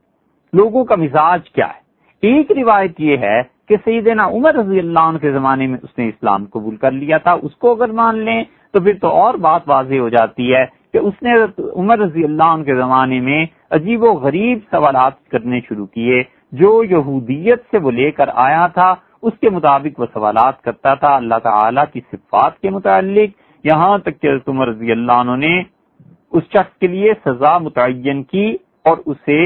[0.54, 1.88] لوگوں کا مزاج کیا ہے؟
[2.24, 6.08] ایک روایت یہ ہے کہ سیدنا عمر رضی اللہ عنہ کے زمانے میں اس نے
[6.08, 9.68] اسلام قبول کر لیا تھا، اس کو اگر مان لیں تو پھر تو اور بات
[9.68, 11.34] واضح ہو جاتی ہے کہ اس نے
[11.76, 16.72] عمر رضی اللہ عنہ کے زمانے میں عجیب و غریب سوالات کرنے شروع کیے، جو
[16.86, 21.40] یہودیت سے وہ لے کر آیا تھا، اس کے مطابق وہ سوالات کرتا تھا۔ اللہ
[21.44, 26.78] تعالی کی صفات کے متعلق یہاں تک کہ عمر رضی اللہ عنہ نے اس شخص
[26.80, 28.48] کے لیے سزا متعین کی
[28.86, 29.42] اور اسے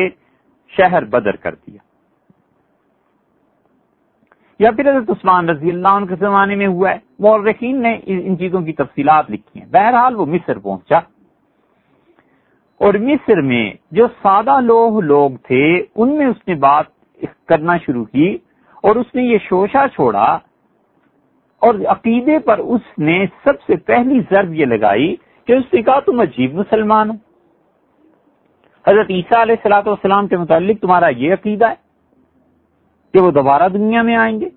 [0.78, 1.78] شہر بدر کر دیا۔
[4.60, 8.38] یا پھر حضرت عثمان رضی اللہ عنہ کے زمانے میں ہوا ہے، مورخین نے ان
[8.38, 10.98] چیزوں کی تفصیلات لکھی ہیں۔ بہرحال وہ مصر پہنچا۔
[12.80, 16.86] اور مصر میں جو سادہ لوگ لوگ تھے، ان میں اس نے بات
[17.48, 18.38] کرنا شروع کی
[18.84, 20.40] اور اس نے یہ شوشا چھوڑا
[21.60, 26.00] اور عقیدے پر اس نے سب سے پہلی ضرب یہ لگائی کہ اس نے کہا،
[26.00, 27.33] تم عجیب مسلمان ہو۔
[28.88, 31.76] حضرت عیسیٰ علیہ السلاۃ والسلام کے متعلق تمہارا یہ عقیدہ ہے
[33.14, 34.50] کہ وہ دوبارہ دنیا میں آئیں گے؟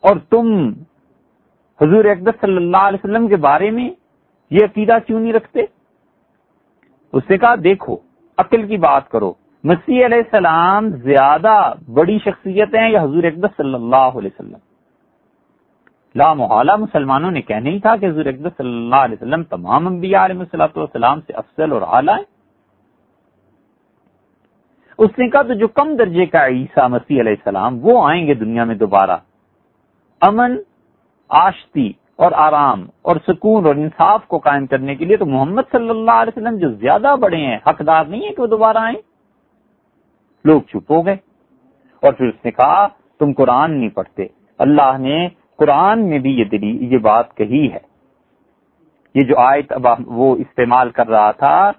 [0.00, 0.72] اور تم
[1.80, 3.90] حضور اقدس صلی اللہ علیہ وسلم کے بارے میں
[4.50, 5.64] یہ عقیدہ کیوں نہیں رکھتے؟
[7.12, 7.96] اس نے کہا، دیکھو،
[8.38, 9.32] عقل کی بات کرو۔
[9.64, 14.58] مسیح علیہ السلام زیادہ بڑی شخصیت ہیں یا حضور اقدس صلی اللہ علیہ وسلم؟
[16.14, 19.86] لا محالہ، مسلمانوں نے کہنے ہی تھا کہ حضور اقدس صلی اللہ علیہ وسلم تمام
[19.86, 22.33] انبیاء علیہ والسلام سے افضل اور اعلیٰ ہیں۔
[24.98, 28.34] اس نے کہا تو جو کم درجے کا عیسیٰ مسیح علیہ السلام، وہ آئیں گے
[28.34, 29.16] دنیا میں دوبارہ۔
[30.20, 30.56] امن،
[31.28, 35.90] آشتی اور آرام اور سکون اور انصاف کو قائم کرنے کے لیے تو محمد صلی
[35.90, 39.02] اللہ علیہ وسلم جو زیادہ بڑے ہیں، حقدار نہیں ہے کہ وہ دوبارہ آئیں۔
[40.44, 41.16] لوگ چپ ہو گئے
[42.00, 42.88] اور پھر اس نے کہا،
[43.18, 44.26] تم قرآن نہیں پڑھتے۔
[44.58, 47.94] اللہ نے قرآن میں بھی یہ دلی یہ بات کہی ہے۔
[49.14, 51.72] یہ جو آیت اب وہ استعمال کر رہا تھا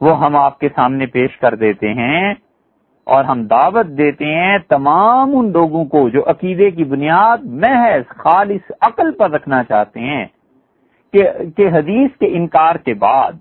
[0.00, 2.34] وہ ہم آپ کے سامنے پیش کر دیتے ہیں
[3.04, 8.72] اور ہم دعوت دیتے ہیں تمام ان لوگوں کو جو عقیدے کی بنیاد محض خالص
[8.80, 10.26] عقل پر رکھنا چاہتے ہیں
[11.12, 13.32] کہ کہ حدیث کے انکار کے بعد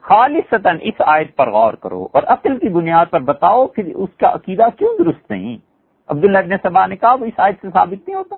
[0.00, 4.28] خالصتا اس آیت پر غور کرو اور عقل کی بنیاد پر بتاؤ کہ اس کا
[4.28, 5.56] عقیدہ کیوں درست نہیں؟
[6.08, 8.36] عبداللہ ابن سبا نے کہا وہ اس آیت سے ثابت نہیں ہوتا۔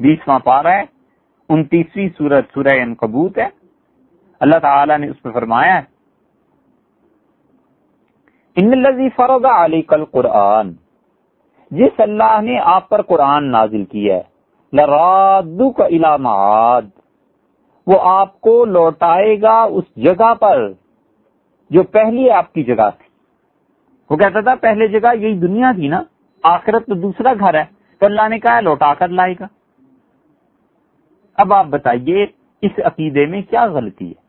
[0.00, 0.82] بیسواں پارا ہے،
[1.48, 3.48] انتیسویں سورت سورہ کبوت ہے۔
[4.40, 5.97] اللہ تعالی نے اس پہ فرمایا ہے
[8.58, 10.72] ان الذي فرض عليك القرآن۔
[11.70, 14.22] جس اللہ نے آپ پر قرآن نازل کیا ہے۔
[14.72, 16.82] لرادك الى معاد۔
[17.86, 20.72] وہ آپ کو لوٹائے گا اس جگہ پر
[21.70, 23.08] جو پہلی آپ کی جگہ تھی۔
[24.10, 26.02] وہ کہتا تھا، پہلے جگہ یہی دنیا تھی نا،
[26.42, 27.64] آخرت تو دوسرا گھر ہے۔
[27.98, 29.46] تو اللہ نے کہا، لوٹا کر لائے گا۔
[31.34, 32.26] اب آپ بتائیے،
[32.62, 34.28] اس عقیدے میں کیا غلطی ہے؟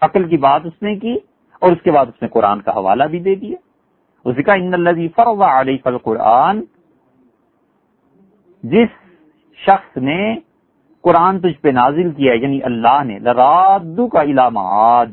[0.00, 1.16] عقل کی بات اس نے کی
[1.62, 3.56] اور اس کے بعد اس نے قرآن کا حوالہ بھی دے دیا۔
[4.24, 6.60] اس کا ان الذي فرض عليك القرآن،
[8.62, 8.88] جس
[9.56, 10.36] شخص نے
[11.00, 15.08] قرآن تجھ پہ نازل کیا یعنی اللہ نے لرادو کا علامات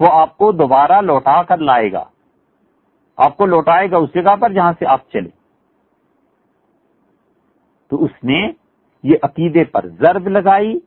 [0.00, 2.04] وہ آپ کو دوبارہ لوٹا کر لائے گا۔
[3.16, 5.30] آپ کو لوٹائے گا اس جگہ پر جہاں سے آپ چلے۔
[7.90, 8.52] تو اس نے
[9.02, 10.80] یہ عقیدے پر ضرب لگائی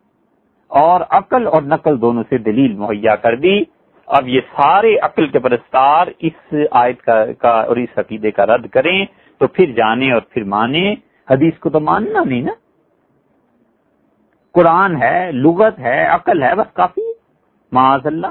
[0.67, 3.74] اور عقل اور نقل دونوں سے دلیل مہیا کر دی۔
[4.07, 7.01] اب یہ سارے عقل کے پرستار اس آیت
[7.39, 9.05] کا اور اس عقیدے کا رد کریں
[9.41, 10.93] تو پھر جانے اور پھر مانے
[11.29, 12.53] حدیث کو تو ماننا نہیں نا۔
[14.55, 17.11] قرآن ہے، لغت ہے، عقل ہے، بس کافی
[17.71, 18.27] معاذ اللہ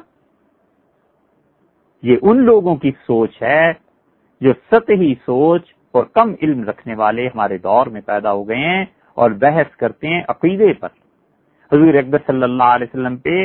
[2.02, 3.72] یہ ان لوگوں کی سوچ ہے
[4.40, 8.84] جو سطحی سوچ اور کم علم رکھنے والے ہمارے دور میں پیدا ہو گئے ہیں
[9.16, 10.88] اور بحث کرتے ہیں عقیدے پر۔
[11.72, 13.44] حضور اکبر صلی اللہ علیہ وسلم پہ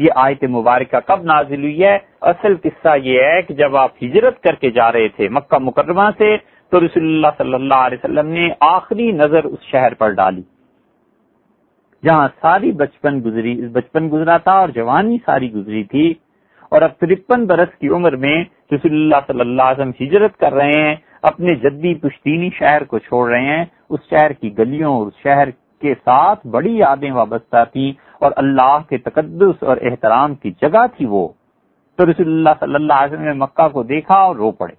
[0.00, 4.42] یہ آیت مبارکہ کب نازل ہوئی ہے؟ اصل قصہ یہ ہے کہ جب آپ ہجرت
[4.42, 6.36] کر کے جا رہے تھے مکہ مکرمہ سے،
[6.70, 10.42] تو رسول اللہ صلی اللہ علیہ وسلم نے آخری نظر اس شہر پر ڈالی۔
[12.04, 16.14] جہاں ساری بچپن گزری، بچپن گزرا تھا اور جوانی ساری گزری تھی۔
[16.70, 20.54] اور اب ترپن برس کی عمر میں رسول اللہ صلی اللہ علیہ وسلم ہجرت کر
[20.54, 25.10] رہے ہیں، اپنے جدی پشتینی شہر کو چھوڑ رہے ہیں۔ اس شہر کی گلیوں اور
[25.22, 30.86] شہر کے ساتھ بڑی یادیں وابستہ تھیں۔ اور اللہ کے تقدس اور احترام کی جگہ
[30.96, 31.28] تھی وہ،
[31.96, 34.72] تو رسول اللہ صلی اللہ علیہ وسلم نے مکہ کو دیکھا اور رو پڑے۔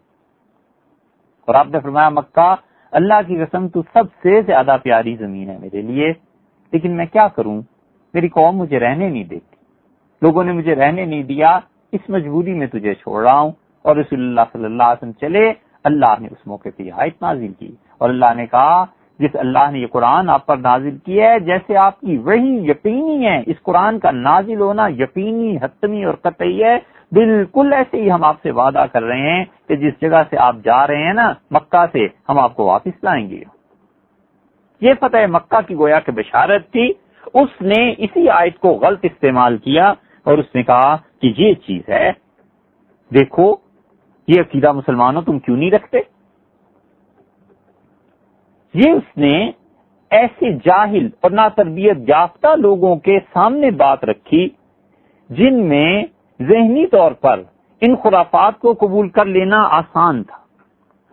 [1.46, 2.56] اور آپ نے فرمایا، مکہ،
[2.92, 6.14] اللہ کی قسم تو سب سے زیادہ پیاری زمین ہے میرے لیے،
[6.72, 7.62] لیکن میں کیا کروں؟
[8.14, 9.56] میری قوم مجھے رہنے نہیں دیتی۔
[10.22, 11.60] لوگوں نے مجھے رہنے نہیں دیا،
[11.92, 15.54] اس مجبوری میں تجھے چھوڑ رہا ہوں۔ اور رسول اللہ صلی اللہ علیہ وسلم چلے،
[15.84, 18.86] اللہ نے اس موقع پہ یہ نازل کی۔ اور اللہ نے کہا
[19.22, 23.26] جس اللہ نے یہ قرآن آپ پر نازل کیا ہے، جیسے آپ کی وہی یقینی
[23.28, 26.80] ہے اس قرآن کا نازل ہونا یقینی، حتمی اور قطعی ہے۔
[27.12, 30.56] بالکل ایسے ہی ہم آپ سے وعدہ کر رہے ہیں کہ جس جگہ سے آپ
[30.64, 33.44] جا رہے ہیں نا، مکہ سے ہم آپ کو واپس لائیں گے۔
[34.82, 36.94] یہ فتح مکہ کی گویا کہ بشارت تھی۔
[37.34, 39.94] اس نے اسی آیت کو غلط استعمال کیا
[40.24, 42.12] اور اس نے کہا کہ یہ چیز ہے۔
[43.14, 43.56] دیکھو،
[44.28, 45.98] یہ عقیدہ مسلمانوں تم کیوں نہیں رکھتے؟
[48.74, 49.52] یہ اس نے
[50.12, 54.50] ایسے جاہل اور نا تربیت یافتہ لوگوں کے سامنے بات رکھی
[55.30, 56.04] جن میں
[56.40, 57.42] ذہنی طور پر
[57.82, 60.38] ان خرافات کو قبول کر لینا آسان تھا۔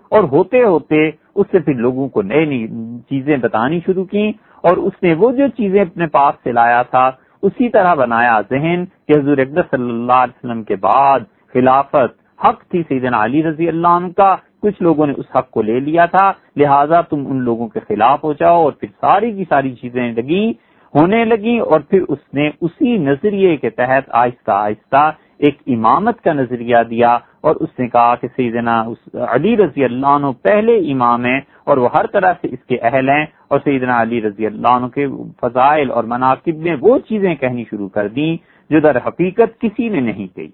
[0.09, 2.67] اور ہوتے ہوتے اس سے پھر لوگوں کو نئی نئی
[3.09, 7.11] چیزیں بتانی شروع کی اور اس نے وہ جو چیزیں اپنے پاس سے لایا تھا،
[7.43, 11.21] اسی طرح بنایا ذہن کہ حضور اقدر صلی اللہ علیہ وسلم کے بعد
[11.55, 15.63] خلافت حق تھی سیدنا علی رضی اللہ عنہ کا کچھ لوگوں نے اس حق کو
[15.63, 19.45] لے لیا تھا، لہٰذا تم ان لوگوں کے خلاف ہو جاؤ اور پھر ساری کی
[19.49, 20.51] ساری چیزیں لگی
[20.95, 26.33] ہونے لگی اور پھر اس نے اسی نظریے کے تحت آہستہ آہستہ ایک امامت کا
[26.33, 28.83] نظریہ دیا اور اس نے کہا کہ سیدنا
[29.29, 33.09] علی رضی اللہ عنہ پہلے امام ہیں اور وہ ہر طرح سے اس کے اہل
[33.09, 35.07] ہیں اور سیدنا علی رضی اللہ عنہ کے
[35.41, 38.37] فضائل اور مناقب نے وہ چیزیں کہنی شروع کر دیں
[38.71, 40.51] جو در حقیقت کسی نے نہیں کہی۔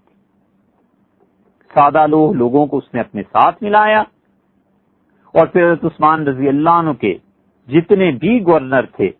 [1.74, 4.00] سادہ لوگ لوگوں کو اس نے اپنے ساتھ ملایا۔
[5.34, 7.14] اور پھر عثمان رضی اللہ عنہ کے
[7.68, 9.10] جتنے بھی گورنر تھے،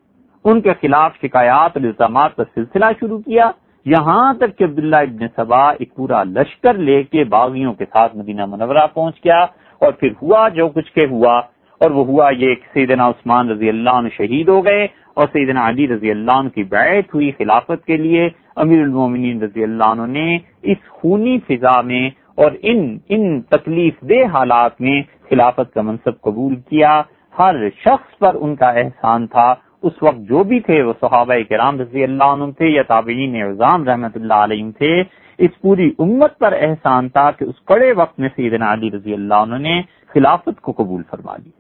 [0.45, 3.51] ان کے خلاف شکایات اور الزامات کا سلسلہ شروع کیا۔
[3.85, 8.47] یہاں تک کہ عبداللہ ابن سبا ایک پورا لشکر لے کے باغیوں کے ساتھ مدینہ
[8.47, 9.43] منورہ پہنچ گیا۔
[9.81, 11.39] اور پھر ہوا جو کچھ کے ہوا،
[11.81, 14.85] اور وہ ہوا یہ کہ سیدنا عثمان رضی اللہ عنہ شہید ہو گئے
[15.15, 19.63] اور سیدنا علی رضی اللہ عنہ کی بیعت ہوئی خلافت کے لیے۔ امیر المومنین رضی
[19.63, 25.75] اللہ عنہ نے اس خونی فضا میں اور ان ان تکلیف دہ حالات میں خلافت
[25.75, 27.03] کا منصب قبول کیا۔
[27.39, 31.81] ہر شخص پر ان کا احسان تھا۔ اس وقت جو بھی تھے وہ صحابہ کرام
[31.81, 35.03] رضی اللہ عنہ تھے یا تابعین اعظام رحمت اللہ علیہ تھے۔
[35.39, 39.35] اس پوری امت پر احسان تھا کہ اس کڑے وقت میں سیدنا علی رضی اللہ
[39.35, 41.51] عنہ نے خلافت کو قبول فرما لی۔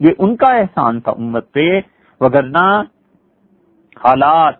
[0.00, 1.80] یہ ان کا احسان تھا امت پہ۔
[2.20, 2.82] وگرنہ
[4.04, 4.54] حالات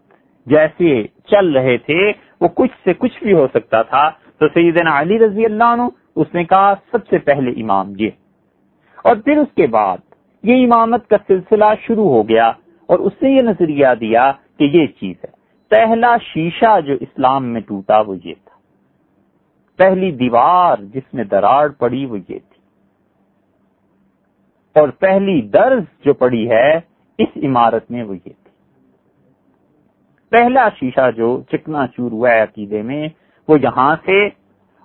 [0.47, 5.19] جیسے چل رہے تھے، وہ کچھ سے کچھ بھی ہو سکتا تھا۔ تو سیدنا علی
[5.19, 5.83] رضی اللہ عنہ
[6.17, 8.11] اس نے کہا، سب سے پہلے امام یہ
[8.97, 9.97] اور پھر اس کے بعد
[10.43, 12.49] یہ امامت کا سلسلہ شروع ہو گیا
[12.87, 15.31] اور اس نے یہ نظریہ دیا کہ یہ چیز ہے۔
[15.69, 18.59] پہلا شیشہ جو اسلام میں ٹوٹا وہ یہ تھا۔
[19.77, 22.61] پہلی دیوار جس میں دراڑ پڑی وہ یہ تھی۔
[24.75, 26.81] اور پہلی درز جو پڑی ہے،
[27.19, 28.51] اس عمارت میں وہ یہ تھی۔
[30.31, 33.09] پہلا شیشہ جو چکنا چور ہوا ہے عقیدے میں
[33.49, 34.27] وہ یہاں سے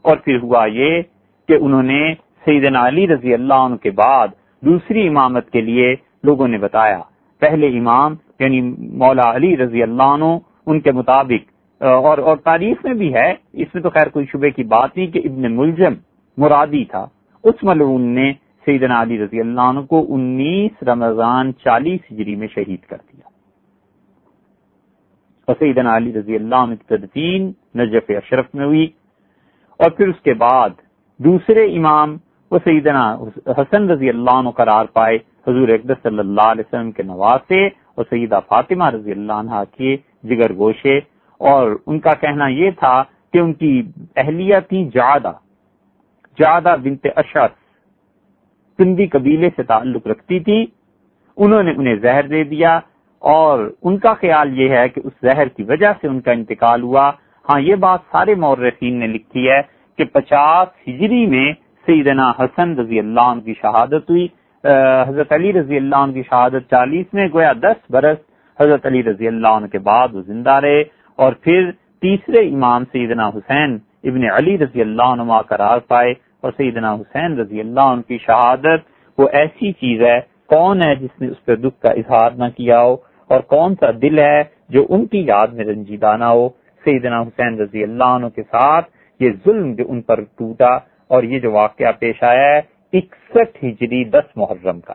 [0.02, 1.02] اور پھر ہوا یہ
[1.48, 2.14] کہ انہوں نے
[2.46, 4.28] سیدنا علی رضی اللہ عنہ کے بعد
[4.62, 7.00] دوسری امامت کے لیے لوگوں نے بتایا۔
[7.40, 11.52] پہلے امام یعنی مولا علی رضی اللہ عنہ، ان کے مطابق۔
[11.82, 15.08] اور اور تاریخ میں بھی ہے، اس میں تو خیر کوئی شبے کی بات نہیں
[15.08, 15.94] کہ ابن ملزم
[16.38, 17.08] مرادی تھا۔
[17.44, 18.34] اس ملعون نے
[18.66, 23.30] سیدنا علی رضی اللہ عنہ کو انیس رمضان چالیس ہجری میں شہید کر دیا۔
[25.48, 28.88] اور سیدنا علی رضی اللہ عنہ کی تدفین نجف اشرف میں ہوئی
[29.78, 30.70] اور پھر اس کے بعد
[31.18, 32.18] دوسرے امام
[32.52, 33.16] وہ سیدنا
[33.48, 38.04] حسن رضی اللہ عنہ قرار پائے حضور اقدس صلی اللہ علیہ وسلم کے نواسے اور
[38.10, 40.98] سیدہ فاطمہ رضی اللہ عنہ کے جگر گوشے۔
[41.38, 43.04] اور ان کا کہنا یہ تھا
[43.34, 43.82] کہ ان کی
[44.16, 45.32] اہلیہ تھی جادہ
[46.40, 47.52] جادہ بنت اشرف
[48.78, 50.66] سندھی قبیلے سے تعلق رکھتی تھی۔
[51.38, 52.80] انہوں نے انہیں زہر دے دیا۔
[53.20, 56.82] اور ان کا خیال یہ ہے کہ اس زہر کی وجہ سے ان کا انتقال
[56.82, 57.12] ہوا۔
[57.50, 59.62] ہاں یہ بات سارے مورخین نے لکھی ہے
[59.98, 61.54] کہ پچاس ہجری میں
[61.86, 64.28] سیدنا حسن رضی اللہ عنہ کی شہادت ہوئی۔
[65.08, 68.18] حضرت علی رضی اللہ عنہ کی شہادت چالیس میں، گویا دس برس
[68.62, 70.82] حضرت علی رضی اللہ عنہ کے بعد وہ زندہ رہے۔
[71.16, 71.72] اور پھر
[72.02, 77.60] تیسرے امام سیدنا حسین ابن علی رضی اللہ عنہ قرار پائے۔ اور سیدنا حسین رضی
[77.60, 78.80] اللہ عنہ کی شہادت،
[79.18, 82.82] وہ ایسی چیز ہے، کون ہے جس نے اس پہ دکھ کا اظہار نہ کیا
[82.82, 82.96] ہو؟
[83.30, 86.50] اور کون سا دل ہے جو ان کی یاد میں رنجیدہ نہ ہو؟
[86.86, 90.74] سیدنا حسین رضی اللہ عنہ کے ساتھ یہ ظلم جو ان پر ٹوٹا
[91.08, 92.62] اور یہ جو واقعہ پیش آیا ہے،
[92.94, 94.94] اکسٹھ ہجری دس محرم کا۔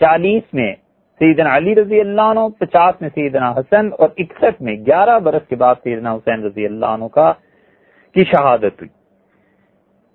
[0.00, 0.74] چالیس میں
[1.20, 5.56] سیدنا علی رضی اللہ عنہ، پچاس میں سیدنا حسن اور اکسٹھ میں گیارہ برس کے
[5.56, 7.32] بعد سیدنا حسین رضی اللہ عنہ کا
[8.14, 8.88] کی شہادت ہوئی۔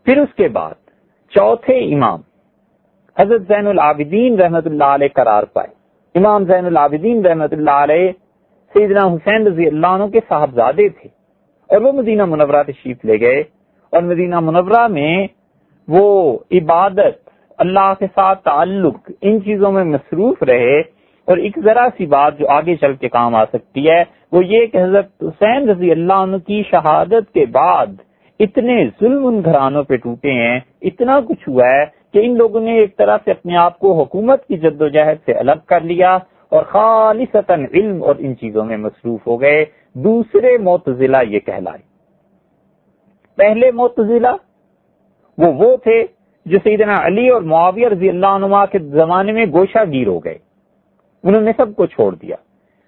[0.06, 0.74] پھر اس کے بعد
[1.34, 2.22] چوتھے امام
[3.20, 5.72] حضرت زین العابدین رحمت اللہ علیہ قرار پائے۔
[6.16, 8.12] امام زین العابدین رحمت اللہ علیہ
[8.74, 11.10] سیدنا حسین رضی اللہ عنہ کے صاحبزادے تھے
[11.70, 13.40] اور وہ مدینہ منورہ تشریف لے گئے
[13.94, 15.16] اور مدینہ منورہ میں
[15.88, 16.06] وہ
[16.52, 17.18] عبادت،
[17.60, 20.80] اللہ کے ساتھ تعلق ان چیزوں میں مصروف رہے
[21.28, 24.66] اور ایک ذرا سی بات جو آگے چل کے کام آ سکتی ہے، وہ یہ
[24.66, 27.94] کہ حضرت حسین رضی اللہ عنہ کی شہادت کے بعد
[28.40, 32.74] اتنے ظلم ان گھرانوں پہ ٹوٹے ہیں، اتنا کچھ ہوا ہے کہ ان لوگوں نے
[32.80, 36.18] ایک طرح سے اپنے آپ کو حکومت کی جد و جہد سے الگ کر لیا
[36.54, 37.26] اور خالی
[37.74, 41.82] علم اور ان چیزوں میں مصروف ہو گئے۔ دوسرے معتزلہ یہ کہلائے۔
[43.38, 44.36] پہلے معتزلہ
[45.38, 46.06] وہ وہ تھے
[46.46, 50.38] جو سیدنا علی اور معاویہ رضی اللہ عنہ کے زمانے میں گوشہ گیر ہو گئے۔
[51.24, 52.36] انہوں نے سب کو چھوڑ دیا۔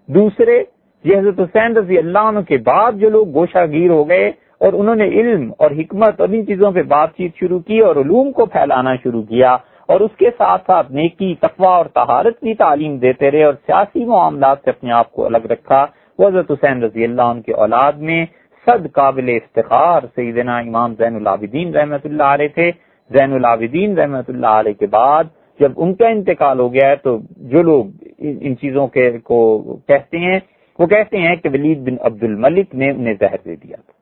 [0.07, 0.63] دوسرے
[1.03, 4.73] یہ حضرت حسین رضی اللہ عنہ کے بعد جو لوگ گوشہ گیر ہو گئے اور
[4.73, 8.31] انہوں نے علم اور حکمت اور ان چیزوں پہ بات چیت شروع کی اور علوم
[8.31, 9.57] کو پھیلانا شروع کیا۔
[9.87, 14.05] اور اس کے ساتھ ساتھ نیکی تقوا اور تہارت کی تعلیم دیتے رہے اور سیاسی
[14.05, 15.85] معاملات سے اپنے آپ کو الگ رکھا۔
[16.19, 18.25] وہ حضرت حسین رضی اللہ عنہ کے اولاد میں
[18.65, 22.71] صد قابل افتخار سیدنا امام زین العابدین رحمت اللہ علیہ تھے۔
[23.09, 25.23] زین العابدین رحمت اللہ علیہ کے بعد
[25.59, 27.85] جب ان کا انتقال ہو گیا ہے تو جو لوگ
[28.17, 29.39] ان چیزوں کے کو
[29.87, 30.39] کہتے ہیں،
[30.79, 33.93] وہ کہتے ہیں کہ ولید بن عبد الملک نے انہیں زہر دے دیا تھا۔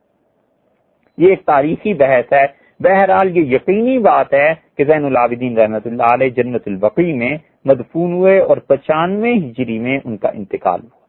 [1.17, 6.13] یہ ایک تاریخی بحث ہے۔ بہرحال یہ یقینی بات ہے کہ زین العابدین رحمت اللہ
[6.13, 11.03] علیہ جنت البقی میں مدفون ہوئے اور پچانوے ہجری میں ان کا انتقال ہوا۔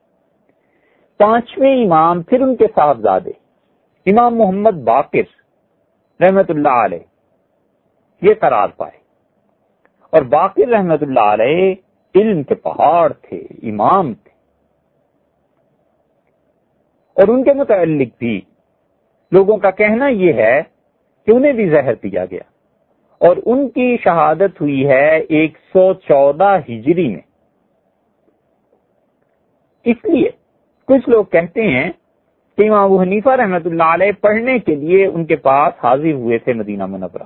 [1.19, 3.31] پانچویں امام پھر ان کے صاحبزادے،
[4.07, 5.27] امام محمد باقر
[6.23, 6.99] رحمت اللہ علیہ،
[8.23, 8.99] یہ قرار پائے۔
[10.11, 11.75] اور باقر رحمت اللہ علیہ
[12.15, 14.31] علم کے پہاڑ تھے، امام تھے۔
[17.15, 18.41] اور ان کے متعلق بھی
[19.33, 20.63] لوگوں کا کہنا یہ ہے
[21.27, 22.43] کہ انہیں بھی زہر دیا گیا؟
[23.19, 27.21] اور ان کی شہادت ہوئی ہے ایک سو چودہ ہجری میں۔
[29.85, 30.29] اس لیے
[30.87, 31.93] کچھ لوگ کہتے ہیں
[32.57, 36.39] کہ امام ابو حنیفہ رحمت اللہ علیہ پڑھنے کے لیے ان کے پاس حاضر ہوئے
[36.39, 37.23] تھے مدینہ منورہ۔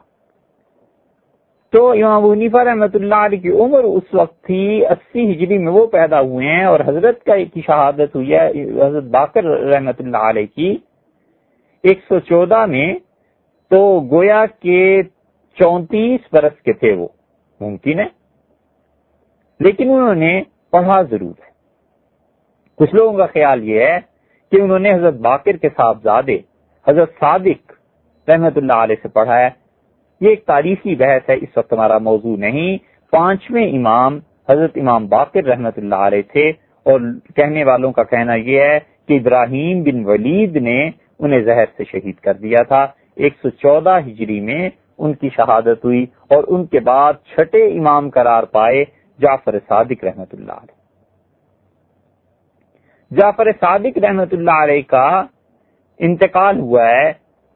[1.72, 5.72] تو امام ابو حنیفہ رحمت اللہ علیہ کی عمر اس وقت تھی اسی ہجری میں
[5.72, 8.49] وہ پیدا ہوئے ہیں اور حضرت کا ایک شہادت ہوئی ہے،
[8.86, 10.76] حضرت باقر رحمت اللہ علیہ کی۔
[11.82, 12.94] ایک سو چودہ میں
[13.71, 15.03] تو گویا کے
[15.55, 17.09] چونتیس برس کے تھے وہ،
[17.61, 18.07] ممکن ہے؟
[19.61, 21.51] لیکن انہوں نے پڑھا ضرور ہے۔
[22.77, 23.99] کچھ لوگوں کا خیال یہ ہے
[24.53, 26.39] کہ انہوں نے حضرت باقر کے صاحبزادے،
[26.89, 27.73] حضرت صادق
[28.29, 29.51] رحمت اللہ علیہ سے پڑھا ہے۔
[30.21, 32.79] یہ ایک تاریخی بحث ہے، اس وقت ہمارا موضوع نہیں۔
[33.11, 34.19] پانچویں امام
[34.51, 36.49] حضرت امام باقر رحمت اللہ علیہ تھے
[36.83, 37.01] اور
[37.37, 42.14] کہنے والوں کا کہنا یہ ہے کہ ابراہیم بن ولید نے انہیں زہر سے شہید
[42.14, 42.87] کر دیا تھا۔
[43.19, 48.11] ایک سو چودہ ہجری میں ان کی شہادت ہوئی اور ان کے بعد چھٹے امام
[48.11, 48.85] قرار پائے
[49.19, 50.77] جعفر صادق رحمت اللہ علیہ۔
[53.11, 55.25] جعفر صادق رحمت اللہ علیہ کا
[55.99, 57.12] انتقال ہوا ہے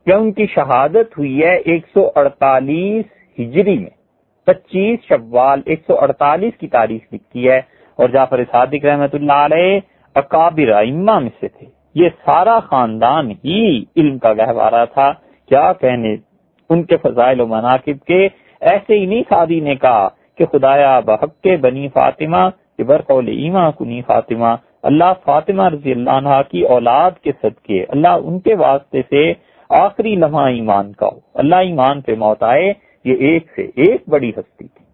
[0.06, 3.04] کہ ان کی شہادت ہوئی ہے ایک سو اڑتالیس
[3.38, 3.90] ہجری میں۔
[4.46, 7.58] پچیس شوال ایک سو اڑتالیس کی تاریخ لکھتی ہے
[7.98, 9.80] اور جعفر صادق رحمت اللہ علیہ
[10.14, 15.12] اکابر ائمہ میں سے تھے۔ یہ سارا خاندان ہی علم کا گہوارہ تھا۔
[15.46, 16.16] کیا کہنے؟
[16.70, 18.28] ان کے فضائل و مناقب کے
[18.60, 23.70] ایسے ہی نہیں سادی نے کہا کہ خدایا بحق کے بنی فاطمہ، کہ برقول ایما
[23.70, 29.02] کنی فاطمہ۔ اللہ فاطمہ رضی اللہ عنہ کی اولاد کے صدقے۔ اللہ ان کے واسطے
[29.10, 29.32] سے
[29.68, 32.72] آخری لمحہ ایمان کا ہو۔ اللہ ایمان پہ موت آئے،
[33.04, 34.84] یہ ایک سے ایک بڑی ہستی تھی۔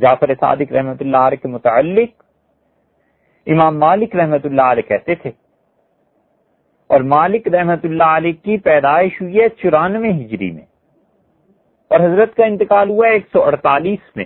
[0.00, 2.22] جعفر صادق رحمت اللہ علیہ کے متعلق
[3.46, 5.30] امام مالک رحمت اللہ علیہ کہتے تھے
[6.86, 10.62] اور مالک رحمت اللہ علیہ کی پیدائش ہوئی ہے چورانوے ہجری میں
[11.90, 14.24] اور حضرت کا انتقال ہوا ہے ایک سو اڑتالیس میں۔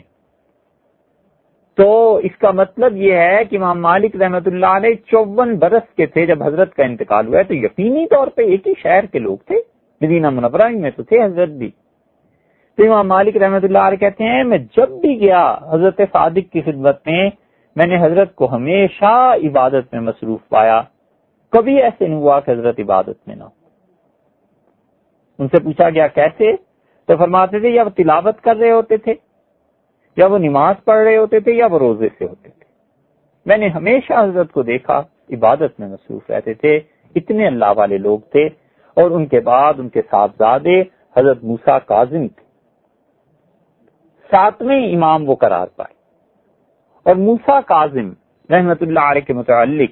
[1.77, 6.07] تو اس کا مطلب یہ ہے کہ امام مالک رحمت اللہ علیہ چون برس کے
[6.07, 9.19] تھے جب حضرت کا انتقال ہوا ہے، تو یقینی طور پہ ایک ہی شہر کے
[9.19, 9.57] لوگ تھے،
[10.01, 11.71] مدینہ منورہ میں تو تھے حضرت بھی۔
[12.77, 16.61] تو امام مالک رحمت اللہ علیہ کہتے ہیں، میں جب بھی گیا حضرت صادق کی
[16.61, 17.31] خدمت میں
[17.77, 20.83] میں نے حضرت کو ہمیشہ عبادت میں مصروف پایا۔
[21.51, 23.49] کبھی ایسے نہیں ہوا کہ حضرت عبادت میں نہ ہو۔
[25.39, 26.53] ان سے پوچھا گیا، کیسے؟
[27.07, 29.15] تو فرماتے تھے، یا وہ تلاوت کر رہے ہوتے تھے،
[30.17, 32.65] یا وہ نماز پڑھ رہے ہوتے تھے، یا وہ روزے سے ہوتے تھے۔
[33.47, 36.81] میں نے ہمیشہ حضرت کو دیکھا، عبادت میں مصروف رہتے تھے،
[37.15, 38.49] اتنے اللہ والے لوگ تھے۔
[38.89, 40.81] اور ان کے بعد ان کے صاحبزادے
[41.17, 42.45] حضرت موسا کاظم تھے۔
[44.31, 45.95] ساتویں امام وہ قرار پائے۔
[47.03, 48.13] اور موسا کاظم
[48.51, 49.91] رحمت اللہ علیہ کے متعلق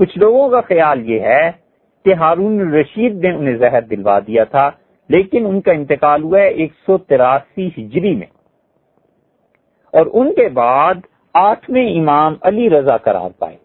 [0.00, 1.50] کچھ لوگوں کا خیال یہ ہے
[2.04, 4.70] کہ ہارون رشید نے انہیں زہر دلوا دیا تھا،
[5.08, 8.26] لیکن ان کا انتقال ہوا ہے ایک سو تراسی ہجری میں۔
[9.92, 10.94] اور ان کے بعد
[11.34, 13.56] آٹھویں امام علی رضا قرار پائے۔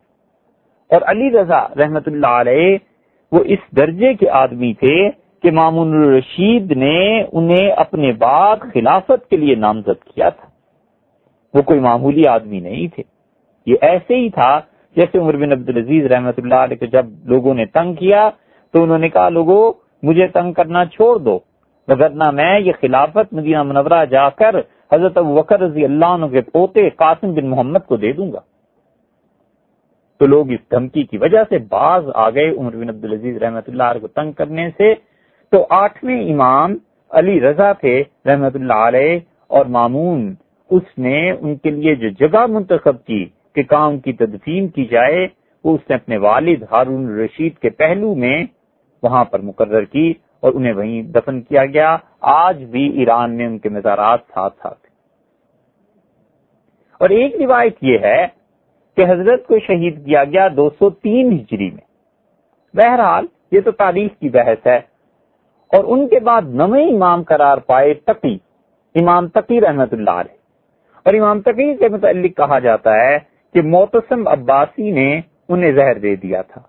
[0.89, 2.77] اور علی رضا رحمت اللہ علیہ
[3.31, 5.09] وہ اس درجے کے آدمی تھے
[5.41, 10.49] کہ مامون الرشید نے انہیں اپنے بعد خلافت کے لیے نامزد کیا تھا۔
[11.53, 13.03] وہ کوئی معمولی آدمی نہیں تھے۔
[13.65, 14.61] یہ ایسے ہی تھا
[14.95, 18.29] جیسے عمر بن عبد العزیز رحمت اللہ علیہ کو جب لوگوں نے تنگ کیا،
[18.71, 19.73] تو انہوں نے کہا لوگوں
[20.03, 21.39] مجھے تنگ کرنا چھوڑ دو۔
[21.87, 24.55] وغیرہ میں یہ خلافت مدینہ منورہ جا کر
[24.93, 28.39] حضرت وکر رضی اللہ عنہ کے پوتے قاسم بن محمد کو دے دوں گا۔
[30.17, 33.69] تو لوگ اس دھمکی کی وجہ سے باز آ گئے عمر بن عبد العزیز رحمت
[33.69, 34.93] اللہ علیہ کو تنگ کرنے سے۔
[35.51, 36.75] تو آٹھویں امام
[37.11, 40.35] علی رضا تھے رحمت اللہ علیہ اور مامون،
[40.69, 43.25] اس نے ان کے لیے جو جگہ منتخب کی
[43.55, 45.27] کہ کام کی تدفین کی جائے،
[45.63, 48.43] وہ اس نے اپنے والد ہارون رشید کے پہلو میں
[49.03, 53.59] وہاں پر مقرر کی اور انہیں وہیں دفن کیا گیا۔ آج بھی ایران میں ان
[53.59, 54.79] کے مزارات ساتھ ساتھ
[56.99, 58.27] اور ایک روایت یہ ہے
[58.95, 61.85] کہ حضرت کو شہید کیا گیا دو سو تین ہجری میں۔
[62.73, 64.77] بہرحال یہ تو تاریخ کی بحث ہے۔
[65.73, 68.37] اور ان کے بعد نویں امام قرار پائے تقی،
[68.95, 70.35] امام تقی رحمت اللہ علیہ۔
[71.03, 76.15] اور امام تقی کے متعلق کہا جاتا ہے کہ موتسم عباسی نے انہیں زہر دے
[76.15, 76.61] دیا تھا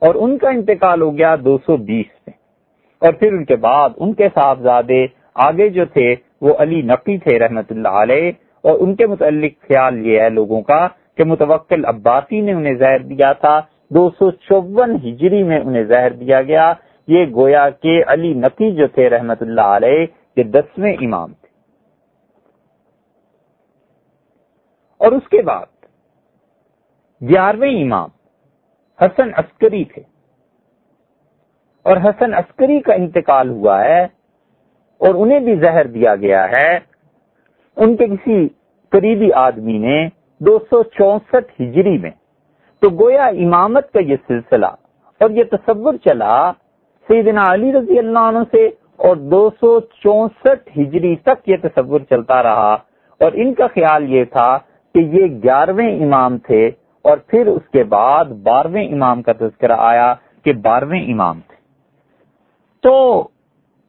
[0.00, 2.34] اور ان کا انتقال ہو گیا دو سو بیس میں۔
[3.00, 7.38] اور پھر ان کے بعد ان کے صاحبزادے آگے جو تھے، وہ علی نقی تھے
[7.38, 12.40] رحمت اللہ علیہ، اور ان کے متعلق خیال یہ ہے لوگوں کا کہ متوکل عباسی
[12.40, 13.60] نے انہیں زہر دیا تھا۔
[13.90, 16.72] دو سو چون ہجری میں انہیں زہر دیا گیا۔
[17.06, 20.06] یہ گویا کہ علی نقی جو تھے رحمت اللہ علیہ،
[20.36, 21.48] یہ دسویں امام تھے۔
[24.98, 25.71] اور اس کے بعد
[27.28, 28.08] گیارہویں امام
[29.02, 30.02] حسن عسکری تھے۔
[31.82, 34.02] اور حسن عسکری کا انتقال ہوا ہے
[34.98, 36.78] اور انہیں بھی زہر دیا گیا ہے۔
[37.76, 38.48] ان کے کسی
[38.88, 40.08] قریبی آدمی نے
[40.40, 42.10] دو سو چونسٹھ ہجری میں
[42.80, 44.66] تو گویا امامت کا یہ سلسلہ
[45.20, 46.52] اور یہ تصور چلا
[47.08, 48.66] سیدنا علی رضی اللہ عنہ سے
[48.96, 52.72] اور دو سو چونسٹھ ہجری تک یہ تصور چلتا رہا۔
[53.20, 54.58] اور ان کا خیال یہ تھا
[54.94, 56.70] کہ یہ گیارہویں امام تھے۔
[57.02, 61.56] اور پھر اس کے بعد بارہویں امام کا تذکرہ آیا کہ بارہویں امام تھے۔
[62.82, 63.28] تو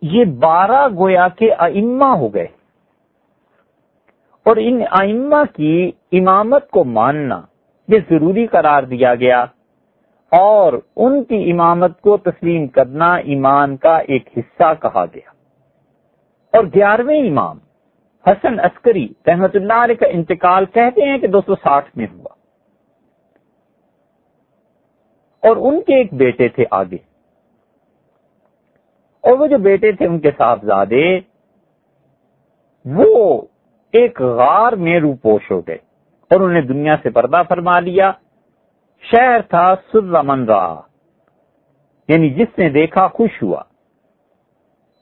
[0.01, 2.47] یہ بارہ گویا کے ائمہ ہو گئے۔
[4.43, 7.41] اور ان ائمہ کی امامت کو ماننا
[7.87, 9.41] یہ ضروری قرار دیا گیا۔
[10.31, 15.29] اور ان کی امامت کو تسلیم کرنا ایمان کا ایک حصہ کہا گیا۔
[16.57, 17.57] اور گیارہویں امام
[18.27, 22.32] حسن عسکری رحمت اللہ علیہ کا انتقال کہتے ہیں کہ دو سو ساٹھ میں ہوا۔
[25.43, 26.97] اور ان کے ایک بیٹے تھے آگے۔
[29.21, 31.19] اور وہ جو بیٹے تھے ان کے صاحبزادے،
[32.85, 33.41] وہ
[33.91, 35.77] ایک غار میں روپوش ہو گئے
[36.29, 38.11] اور انہوں نے دنیا سے پردہ فرما لیا۔
[39.11, 40.45] شہر تھا سر من
[42.07, 43.59] یعنی جس نے دیکھا خوش ہوا۔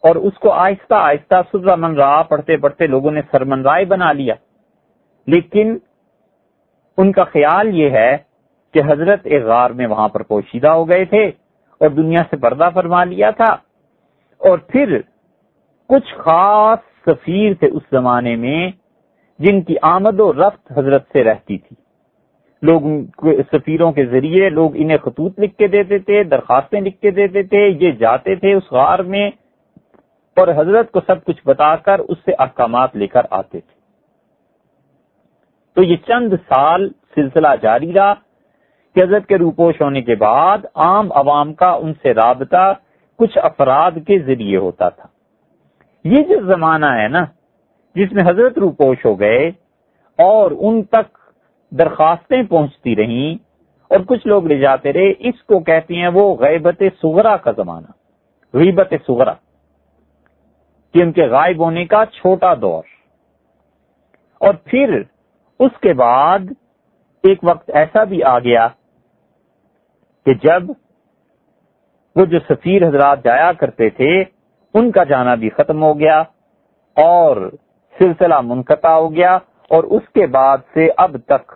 [0.04, 4.34] اور اس کو آہستہ آہستہ سر من پڑھتے پڑھتے لوگوں نے سرمن رائے بنا لیا۔
[5.28, 5.78] لیکن
[6.98, 8.18] ان کا خیال یہ ہے
[8.74, 11.26] کہ حضرت ایک غار میں وہاں پر پوشیدہ ہو گئے تھے
[11.80, 13.54] اور دنیا سے پردہ فرما لیا تھا۔
[14.38, 15.02] اور پھر
[15.90, 18.72] کچھ خاص سفیر تھے اس زمانے میں
[19.40, 21.76] جن کی آمد و رفت حضرت سے رہتی تھی۔
[22.62, 22.82] لوگ
[23.52, 27.78] سفیروں کے ذریعے لوگ انہیں خطوط لکھ کے دیتے تھے، درخواستیں لکھ کے دیتے تھے،
[27.82, 29.32] یہ جاتے تھے اس غار میں۔
[30.36, 33.80] اور حضرت کو سب کچھ بتا کر اس سے احکامات لے کر آتے تھے۔
[35.76, 38.14] تو یہ چند سال سلسلہ جاری رہا۔
[38.96, 42.74] کہ حضرت کے روپوش ہونے کے بعد عام عوام کا ان سے رابطہ
[43.18, 45.08] کچھ افراد کے ذریعے ہوتا تھا۔
[46.04, 47.26] یہ جو زمانہ ہے نا،
[47.96, 49.48] جس میں حضرت روپوش ہو گئے
[50.18, 51.18] اور ان تک
[51.72, 53.44] درخواستیں پہنچتی رہیں
[53.90, 57.92] اور کچھ لوگ لے جاتے رہے، اس کو کہتے ہیں وہ غیبت سغرا کا زمانہ۔
[58.54, 59.34] غیبت سغرا
[60.94, 62.84] کہ ان کے غائب ہونے کا چھوٹا دور۔
[64.40, 65.02] اور پھر
[65.60, 66.40] اس کے بعد
[67.24, 68.68] ایک وقت ایسا بھی آ گیا
[70.26, 70.64] کہ جب
[72.16, 74.24] وہ جو سفیر حضرات جایا کرتے تھے،
[74.74, 76.20] ان کا جانا بھی ختم ہو گیا
[76.96, 77.52] اور
[78.00, 79.36] سلسلہ منقطع ہو گیا
[79.70, 81.52] اور اس کے بعد سے اب تک